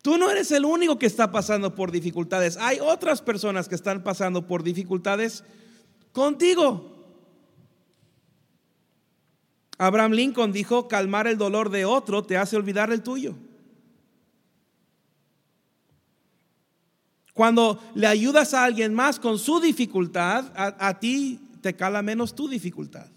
Tú 0.00 0.16
no 0.16 0.30
eres 0.30 0.52
el 0.52 0.64
único 0.64 0.96
que 0.96 1.06
está 1.06 1.32
pasando 1.32 1.74
por 1.74 1.90
dificultades. 1.90 2.56
Hay 2.56 2.78
otras 2.78 3.20
personas 3.20 3.68
que 3.68 3.74
están 3.74 4.04
pasando 4.04 4.46
por 4.46 4.62
dificultades 4.62 5.42
contigo. 6.12 7.04
Abraham 9.76 10.12
Lincoln 10.12 10.52
dijo, 10.52 10.86
calmar 10.86 11.26
el 11.26 11.36
dolor 11.36 11.70
de 11.70 11.84
otro 11.84 12.22
te 12.22 12.36
hace 12.36 12.54
olvidar 12.54 12.92
el 12.92 13.02
tuyo. 13.02 13.34
Cuando 17.42 17.80
le 17.96 18.06
ayudas 18.06 18.54
a 18.54 18.62
alguien 18.62 18.94
más 18.94 19.18
con 19.18 19.36
su 19.36 19.58
dificultad, 19.58 20.44
a, 20.54 21.00
ti 21.00 21.40
te 21.60 21.74
cala 21.74 22.00
menos 22.00 22.36
tu 22.36 22.46
dificultad. 22.46 23.08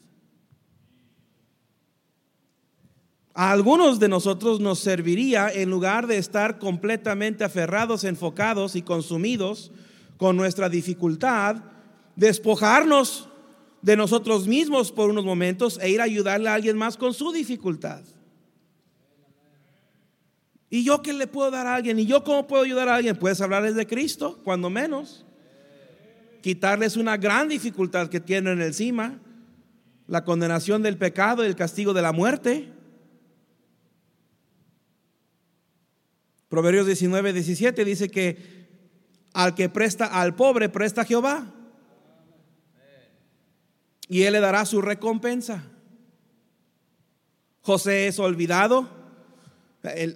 A 3.36 3.52
algunos 3.52 4.00
de 4.00 4.08
nosotros 4.08 4.60
nos 4.60 4.80
serviría, 4.80 5.52
en 5.54 5.70
lugar 5.70 6.08
de 6.08 6.18
estar 6.18 6.58
completamente 6.58 7.44
aferrados, 7.44 8.04
enfocados 8.04 8.76
y 8.76 8.82
consumidos 8.82 9.72
con 10.18 10.36
nuestra 10.38 10.70
dificultad, 10.70 11.58
despojarnos 12.16 13.30
de 13.84 13.96
nosotros 13.96 14.48
mismos 14.48 14.92
por 14.92 15.12
unos 15.12 15.24
momentos 15.24 15.78
e 15.80 15.92
ir 15.92 16.02
a 16.02 16.06
ayudarle 16.06 16.50
a 16.50 16.56
alguien 16.56 16.78
más 16.78 16.98
con 16.98 17.14
su 17.14 17.32
dificultad. 17.32 18.02
¿Y 20.70 20.84
yo 20.84 21.02
qué 21.02 21.14
le 21.14 21.28
puedo 21.28 21.52
dar 21.52 21.68
a 21.68 21.76
alguien? 21.76 22.00
¿Y 22.00 22.06
yo 22.06 22.24
cómo 22.24 22.48
puedo 22.48 22.64
ayudar 22.64 22.90
a 22.90 22.96
alguien? 22.96 23.16
Puedes 23.16 23.40
hablarles 23.42 23.76
de 23.76 23.86
Cristo, 23.86 24.42
cuando 24.44 24.70
menos. 24.70 25.26
Quitarles 26.42 26.98
una 26.98 27.18
gran 27.18 27.50
dificultad 27.50 28.10
que 28.10 28.20
tienen 28.20 28.62
encima, 28.62 29.20
la 30.08 30.24
condenación 30.24 30.84
del 30.84 30.98
pecado 30.98 31.44
y 31.44 31.48
el 31.48 31.56
castigo 31.56 31.94
de 31.94 32.02
la 32.02 32.12
muerte. 32.12 32.72
Proverbios 36.50 36.86
19, 36.86 37.34
17 37.34 37.86
dice 37.86 38.10
que 38.10 38.66
al 39.34 39.56
que 39.56 39.70
presta 39.70 40.06
al 40.06 40.36
pobre, 40.36 40.70
presta 40.70 41.02
a 41.02 41.06
Jehová. 41.06 41.52
Y 44.08 44.24
él 44.24 44.34
le 44.34 44.40
dará 44.40 44.66
su 44.66 44.82
recompensa. 44.82 45.64
José 47.62 48.08
es 48.08 48.20
olvidado 48.20 49.05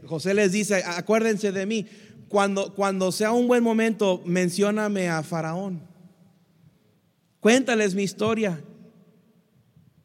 José 0.06 0.34
les 0.34 0.52
dice, 0.52 0.84
acuérdense 0.86 1.52
de 1.52 1.66
mí, 1.66 1.86
cuando, 2.28 2.74
cuando 2.74 3.12
sea 3.12 3.32
un 3.32 3.48
buen 3.48 3.64
momento, 3.64 4.22
mencióname 4.26 5.10
a 5.10 5.24
Faraón. 5.24 5.82
Cuéntales 7.40 7.96
mi 7.96 8.04
historia, 8.04 8.62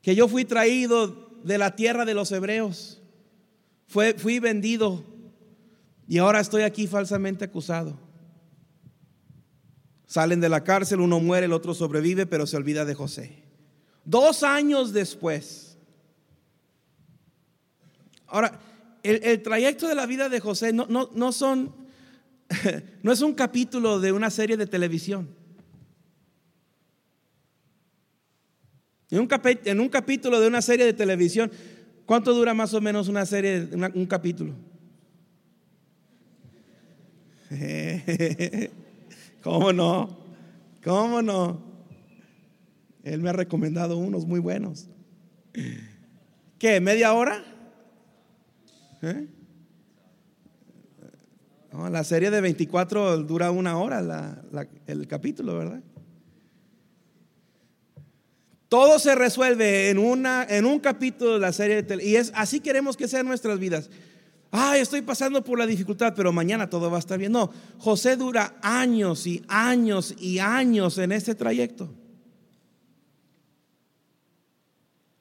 que 0.01 0.15
yo 0.15 0.29
fui 0.29 0.45
traído 0.45 1.41
de 1.45 1.59
la 1.59 1.77
tierra 1.77 2.05
de 2.05 2.15
los 2.15 2.33
hebreos, 2.33 3.03
fue, 3.87 4.15
fui 4.15 4.39
vendido 4.39 5.05
y 6.09 6.19
ahora 6.19 6.41
estoy 6.41 6.63
aquí 6.63 6.87
falsamente 6.87 7.45
acusado. 7.45 7.99
Salen 10.07 10.41
de 10.41 10.49
la 10.49 10.63
cárcel, 10.63 11.01
uno 11.01 11.21
muere, 11.21 11.47
el 11.47 11.53
otro 11.53 11.75
sobrevive, 11.75 12.27
pero 12.27 12.47
se 12.47 12.57
olvida 12.57 12.85
de 12.85 12.95
José. 12.95 13.43
Dos 14.05 14.43
años 14.43 14.93
después. 14.93 15.77
Ahora, 18.27 18.61
el, 19.05 19.43
trayecto 19.43 19.87
de 19.87 19.95
la 19.95 20.07
vida 20.07 20.29
de 20.31 20.41
José 20.41 20.73
no, 20.73 20.87
no, 20.89 21.33
son, 21.33 21.75
no 23.03 23.13
es 23.13 23.21
un 23.21 23.35
capítulo 23.35 24.01
de 24.01 24.13
una 24.13 24.31
serie 24.31 24.57
de 24.57 24.67
televisión. 24.67 25.29
En 29.11 29.21
un, 29.21 29.29
en 29.65 29.81
un, 29.81 29.89
capítulo 29.91 30.41
de 30.41 30.49
una 30.49 30.63
serie 30.63 30.87
de 30.87 30.95
televisión, 30.95 31.53
¿cuánto 32.07 32.33
dura 32.33 32.55
más 32.55 32.73
o 32.75 32.81
menos 32.81 33.09
una 33.09 33.27
serie, 33.27 33.69
un 33.95 34.07
capítulo? 34.07 34.55
¿Cómo 39.43 39.73
no? 39.73 40.19
¿Cómo 40.83 41.21
no? 41.23 41.63
Él 43.05 43.21
me 43.21 43.29
ha 43.29 43.35
recomendado 43.35 43.99
unos 43.99 44.25
muy 44.25 44.41
buenos. 44.41 44.89
¿Qué? 46.59 46.81
¿Media 46.81 47.13
hora? 47.13 47.54
¿Eh? 49.11 49.29
la 51.91 52.05
serie 52.05 52.31
de 52.31 52.41
24 52.41 53.19
dura 53.19 53.51
una 53.51 53.77
hora 53.79 54.43
el 54.87 55.07
capítulo, 55.07 55.59
¿verdad? 55.59 55.83
Todo 58.69 58.99
se 58.99 59.15
resuelve 59.15 59.91
en, 59.91 59.99
una, 59.99 60.45
en 60.49 60.65
un 60.65 60.81
capítulo 60.81 61.35
de 61.35 61.41
la 61.41 61.53
serie 61.53 61.83
de 61.83 62.05
Y 62.05 62.17
es 62.17 62.33
así 62.35 62.61
queremos 62.61 62.97
que 62.97 63.07
sean 63.07 63.27
nuestras 63.27 63.59
vidas. 63.59 63.91
Ay, 64.51 64.81
estoy 64.81 65.03
pasando 65.03 65.43
por 65.45 65.59
la 65.59 65.67
dificultad, 65.67 66.15
pero 66.17 66.33
mañana 66.33 66.71
todo 66.71 66.91
va 66.91 66.97
a 66.97 67.01
estar 67.01 67.19
bien. 67.19 67.33
No, 67.33 67.51
José 67.79 68.17
dura 68.17 68.55
años 68.63 69.27
y 69.27 69.45
años 69.49 70.15
y 70.19 70.39
años 70.39 70.99
en 70.99 71.13
este 71.13 71.35
trayecto. 71.35 71.93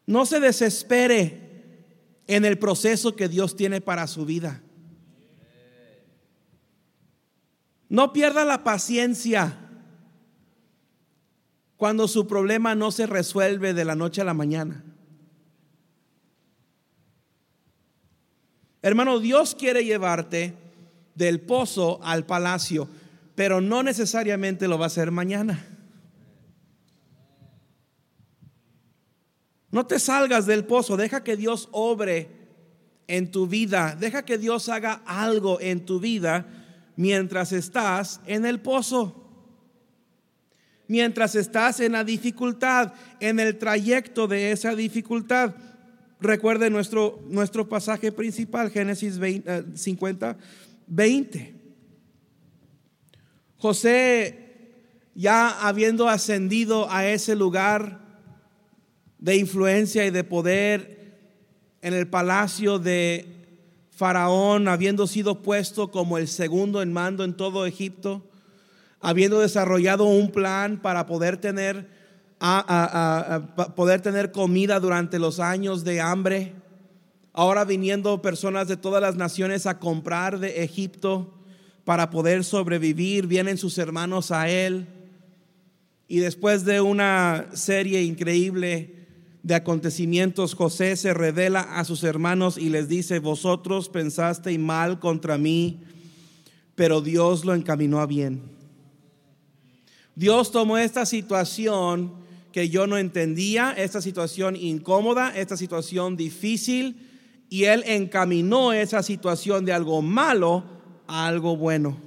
No 0.06 0.26
se 0.26 0.40
desespere 0.40 1.43
en 2.28 2.46
el 2.46 2.58
proceso 2.58 3.16
que 3.16 3.28
Dios 3.28 3.56
tiene 3.56 3.82
para 3.82 4.08
su 4.08 4.26
vida. 4.26 4.62
No 7.90 8.14
pierda 8.14 8.44
la 8.46 8.64
paciencia 8.64 9.60
cuando 11.78 12.08
su 12.08 12.28
problema 12.28 12.76
no 12.76 12.92
se 12.92 13.06
resuelve 13.06 13.74
de 13.74 13.86
la 13.86 13.96
noche 13.96 14.22
a 14.22 14.26
la 14.26 14.34
mañana. 14.34 14.84
Hermano, 18.82 19.20
Dios 19.20 19.56
quiere 19.56 19.86
llevarte 19.86 20.56
del 21.16 21.40
pozo 21.42 22.00
al 22.04 22.26
palacio, 22.26 22.90
pero 23.36 23.62
no 23.62 23.84
necesariamente 23.84 24.68
lo 24.68 24.78
va 24.78 24.86
a 24.86 24.88
hacer 24.88 25.12
mañana. 25.12 25.73
No 29.74 29.88
te 29.88 29.98
salgas 29.98 30.46
del 30.46 30.66
pozo, 30.66 30.98
deja 30.98 31.24
que 31.24 31.36
Dios 31.36 31.68
obre 31.72 32.30
en 33.08 33.32
tu 33.32 33.48
vida, 33.48 33.98
deja 34.00 34.24
que 34.24 34.38
Dios 34.38 34.70
haga 34.70 35.02
algo 35.08 35.60
en 35.60 35.84
tu 35.84 36.00
vida 36.00 36.46
mientras 36.96 37.52
estás 37.52 38.22
en 38.28 38.46
el 38.46 38.62
pozo. 38.62 39.20
Mientras 40.88 41.34
estás 41.34 41.80
en 41.80 41.94
la 41.94 42.04
dificultad, 42.04 42.94
en 43.20 43.40
el 43.40 43.58
trayecto 43.58 44.28
de 44.28 44.52
esa 44.52 44.76
dificultad. 44.76 45.56
Recuerde 46.20 46.70
nuestro, 46.70 47.24
nuestro 47.28 47.68
pasaje 47.68 48.12
principal, 48.12 48.70
Génesis 48.70 49.20
50, 49.74 50.38
20. 50.86 51.40
Eh, 51.40 51.56
José, 53.58 54.70
ya 55.16 55.68
habiendo 55.68 56.08
ascendido 56.10 56.92
a 56.92 57.08
ese 57.08 57.36
lugar, 57.36 58.03
de 59.24 59.38
influencia 59.38 60.06
y 60.06 60.12
de 60.12 60.26
poder 60.26 61.14
en 61.82 61.94
el 61.94 62.10
palacio 62.10 62.78
de 62.78 63.26
Faraón, 63.92 64.68
habiendo 64.68 65.08
sido 65.08 65.42
puesto 65.42 65.92
como 65.92 66.18
el 66.18 66.28
segundo 66.28 66.82
en 66.82 66.92
mando 66.92 67.24
en 67.24 67.34
todo 67.34 67.66
Egipto, 67.66 68.22
habiendo 69.00 69.40
desarrollado 69.40 70.04
un 70.04 70.30
plan 70.30 70.82
para 70.82 71.06
poder 71.06 71.38
tener, 71.38 71.88
poder 73.78 74.02
tener 74.02 74.34
comida 74.34 74.82
durante 74.82 75.20
los 75.20 75.40
años 75.40 75.86
de 75.86 76.02
hambre. 76.02 76.54
Ahora 77.32 77.64
viniendo 77.64 78.22
personas 78.22 78.68
de 78.68 78.76
todas 78.76 79.02
las 79.02 79.16
naciones 79.16 79.66
a 79.68 79.80
comprar 79.80 80.40
de 80.40 80.66
Egipto 80.66 81.34
para 81.86 82.10
poder 82.10 82.44
sobrevivir, 82.44 83.28
vienen 83.28 83.58
sus 83.58 83.78
hermanos 83.78 84.32
a 84.32 84.50
él. 84.50 84.86
Y 86.10 86.20
después 86.20 86.66
de 86.66 86.82
una 86.82 87.48
serie 87.54 88.02
increíble 88.02 89.03
de 89.44 89.56
acontecimientos, 89.56 90.56
José 90.56 90.96
se 90.96 91.14
revela 91.14 91.60
a 91.60 91.84
sus 91.84 92.04
hermanos 92.04 92.58
y 92.58 92.70
les 92.70 92.88
dice, 92.88 93.20
vosotros 93.20 93.90
pensasteis 93.90 94.58
mal 94.58 95.00
contra 95.00 95.38
mí, 95.38 95.82
pero 96.76 97.02
Dios 97.02 97.44
lo 97.44 97.54
encaminó 97.54 98.00
a 98.00 98.08
bien. 98.08 98.42
Dios 100.16 100.52
tomó 100.52 100.78
esta 100.78 101.06
situación 101.06 102.14
que 102.54 102.70
yo 102.70 102.88
no 102.88 102.98
entendía, 102.98 103.72
esta 103.72 104.02
situación 104.02 104.56
incómoda, 104.56 105.36
esta 105.36 105.58
situación 105.58 106.16
difícil, 106.16 107.10
y 107.50 107.66
Él 107.66 107.84
encaminó 107.86 108.72
esa 108.72 109.04
situación 109.04 109.66
de 109.66 109.74
algo 109.74 110.02
malo 110.02 110.64
a 111.08 111.28
algo 111.28 111.58
bueno. 111.58 111.98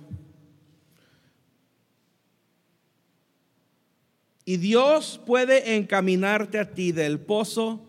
Y 4.48 4.58
Dios 4.58 5.20
puede 5.26 5.74
encaminarte 5.74 6.60
a 6.60 6.70
ti 6.72 6.92
del 6.92 7.18
pozo 7.18 7.84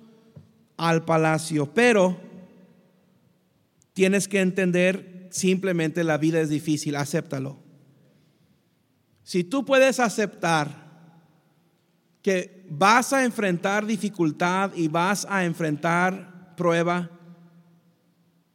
al 0.76 1.06
palacio, 1.06 1.72
pero 1.72 2.18
tienes 3.94 4.28
que 4.28 4.42
entender 4.42 5.28
simplemente 5.30 6.04
la 6.04 6.18
vida 6.18 6.42
es 6.42 6.50
difícil, 6.50 6.96
acéptalo. 6.96 7.60
Si 9.22 9.44
tú 9.44 9.66
puedes 9.66 10.00
aceptar 10.00 10.88
que 12.24 12.66
vas 12.68 13.14
a 13.14 13.24
enfrentar 13.24 13.86
dificultad 13.86 14.74
y 14.74 14.88
vas 14.88 15.28
a 15.30 15.46
enfrentar 15.46 16.56
prueba, 16.58 17.12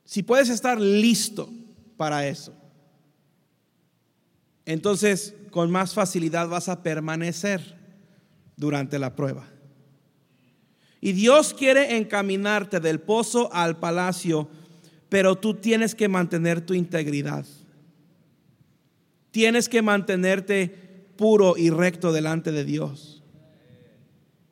si 0.05 0.25
puedes 0.25 0.49
estar 0.49 0.81
listo 0.81 1.49
para 1.97 2.27
eso, 2.27 2.53
entonces 4.67 5.37
con 5.53 5.71
más 5.71 5.95
facilidad 5.95 6.49
vas 6.49 6.69
a 6.69 6.83
permanecer 6.83 7.82
durante 8.57 8.99
la 8.99 9.15
prueba. 9.15 9.47
Y 11.01 11.13
Dios 11.13 11.53
quiere 11.53 11.97
encaminarte 11.97 12.79
del 12.79 13.01
pozo 13.01 13.53
al 13.53 13.79
palacio, 13.79 14.49
pero 15.09 15.37
tú 15.37 15.55
tienes 15.55 15.95
que 15.97 16.09
mantener 16.09 16.61
tu 16.61 16.75
integridad. 16.75 17.45
Tienes 19.33 19.69
que 19.69 19.83
mantenerte 19.83 20.69
puro 21.17 21.57
y 21.57 21.71
recto 21.71 22.13
delante 22.13 22.53
de 22.53 22.65
Dios. 22.65 23.23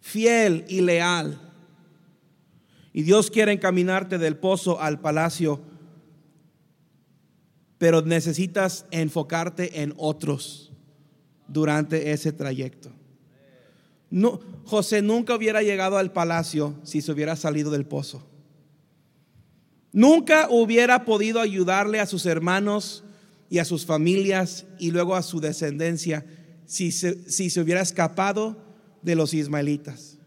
Fiel 0.00 0.64
y 0.68 0.80
leal. 0.80 1.38
Y 2.92 3.02
Dios 3.02 3.30
quiere 3.30 3.52
encaminarte 3.52 4.18
del 4.18 4.36
pozo 4.36 4.80
al 4.80 5.00
palacio, 5.00 5.60
pero 7.78 8.02
necesitas 8.02 8.86
enfocarte 8.90 9.82
en 9.82 9.94
otros 9.96 10.72
durante 11.46 12.10
ese 12.10 12.32
trayecto. 12.32 12.90
José 14.64 15.02
nunca 15.02 15.34
hubiera 15.34 15.62
llegado 15.62 15.98
al 15.98 16.12
palacio 16.12 16.74
si 16.82 17.00
se 17.00 17.12
hubiera 17.12 17.36
salido 17.36 17.70
del 17.70 17.86
pozo. 17.86 18.26
Nunca 19.92 20.48
hubiera 20.50 21.04
podido 21.04 21.40
ayudarle 21.40 22.00
a 22.00 22.06
sus 22.06 22.26
hermanos 22.26 23.04
y 23.48 23.58
a 23.58 23.64
sus 23.64 23.86
familias 23.86 24.66
y 24.78 24.90
luego 24.90 25.16
a 25.16 25.22
su 25.22 25.40
descendencia 25.40 26.24
si 26.66 26.92
se, 26.92 27.30
si 27.30 27.50
se 27.50 27.60
hubiera 27.60 27.80
escapado 27.80 28.56
de 29.02 29.16
los 29.16 29.34
ismaelitas. 29.34 30.18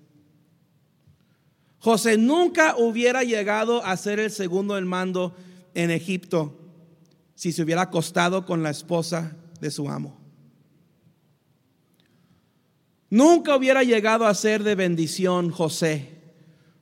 José 1.79 2.17
nunca 2.17 2.75
hubiera 2.77 3.23
llegado 3.23 3.83
a 3.85 3.95
ser 3.97 4.19
el 4.19 4.31
segundo 4.31 4.77
en 4.77 4.87
mando 4.87 5.35
en 5.73 5.91
Egipto 5.91 6.57
si 7.35 7.51
se 7.51 7.63
hubiera 7.63 7.83
acostado 7.83 8.45
con 8.45 8.63
la 8.63 8.69
esposa 8.69 9.35
de 9.59 9.71
su 9.71 9.89
amo. 9.89 10.22
Nunca 13.13 13.55
hubiera 13.55 13.83
llegado 13.83 14.25
a 14.25 14.33
ser 14.33 14.63
de 14.63 14.73
bendición 14.73 15.51
José. 15.51 16.09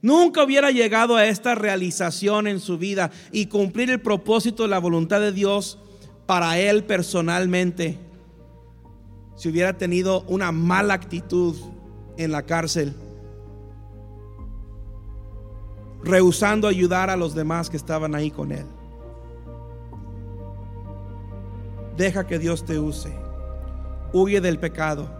Nunca 0.01 0.45
hubiera 0.45 0.71
llegado 0.71 1.17
a 1.17 1.25
esta 1.25 1.55
realización 1.55 2.47
en 2.47 2.61
su 2.61 2.77
vida 2.77 3.11
y 3.33 3.47
cumplir 3.47 3.89
el 3.89 3.99
propósito 3.99 4.63
de 4.63 4.69
la 4.69 4.79
voluntad 4.79 5.19
de 5.19 5.33
Dios 5.33 5.77
para 6.27 6.57
él 6.57 6.85
personalmente 6.85 7.99
si 9.35 9.49
hubiera 9.49 9.77
tenido 9.77 10.21
una 10.29 10.53
mala 10.53 10.93
actitud 10.93 11.53
en 12.15 12.31
la 12.31 12.43
cárcel, 12.43 12.95
rehusando 16.01 16.69
ayudar 16.69 17.09
a 17.09 17.17
los 17.17 17.35
demás 17.35 17.69
que 17.69 17.75
estaban 17.75 18.15
ahí 18.15 18.31
con 18.31 18.53
él. 18.53 18.65
Deja 21.97 22.25
que 22.25 22.39
Dios 22.39 22.63
te 22.63 22.79
use. 22.79 23.11
Huye 24.13 24.39
del 24.39 24.57
pecado 24.57 25.19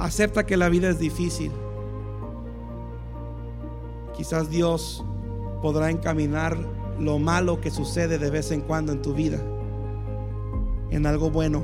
Acepta 0.00 0.46
que 0.46 0.56
la 0.56 0.68
vida 0.68 0.88
es 0.88 0.98
difícil. 0.98 1.52
Quizás 4.16 4.50
Dios 4.50 5.04
podrá 5.62 5.90
encaminar 5.90 6.58
lo 6.98 7.18
malo 7.18 7.60
que 7.60 7.70
sucede 7.70 8.18
de 8.18 8.30
vez 8.30 8.50
en 8.50 8.62
cuando 8.62 8.92
en 8.92 9.02
tu 9.02 9.14
vida 9.14 9.40
en 10.90 11.06
algo 11.06 11.30
bueno 11.30 11.62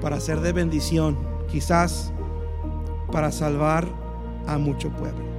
para 0.00 0.18
ser 0.18 0.40
de 0.40 0.52
bendición, 0.52 1.16
quizás 1.50 2.12
para 3.12 3.30
salvar 3.30 3.86
a 4.46 4.58
mucho 4.58 4.90
pueblo. 4.90 5.31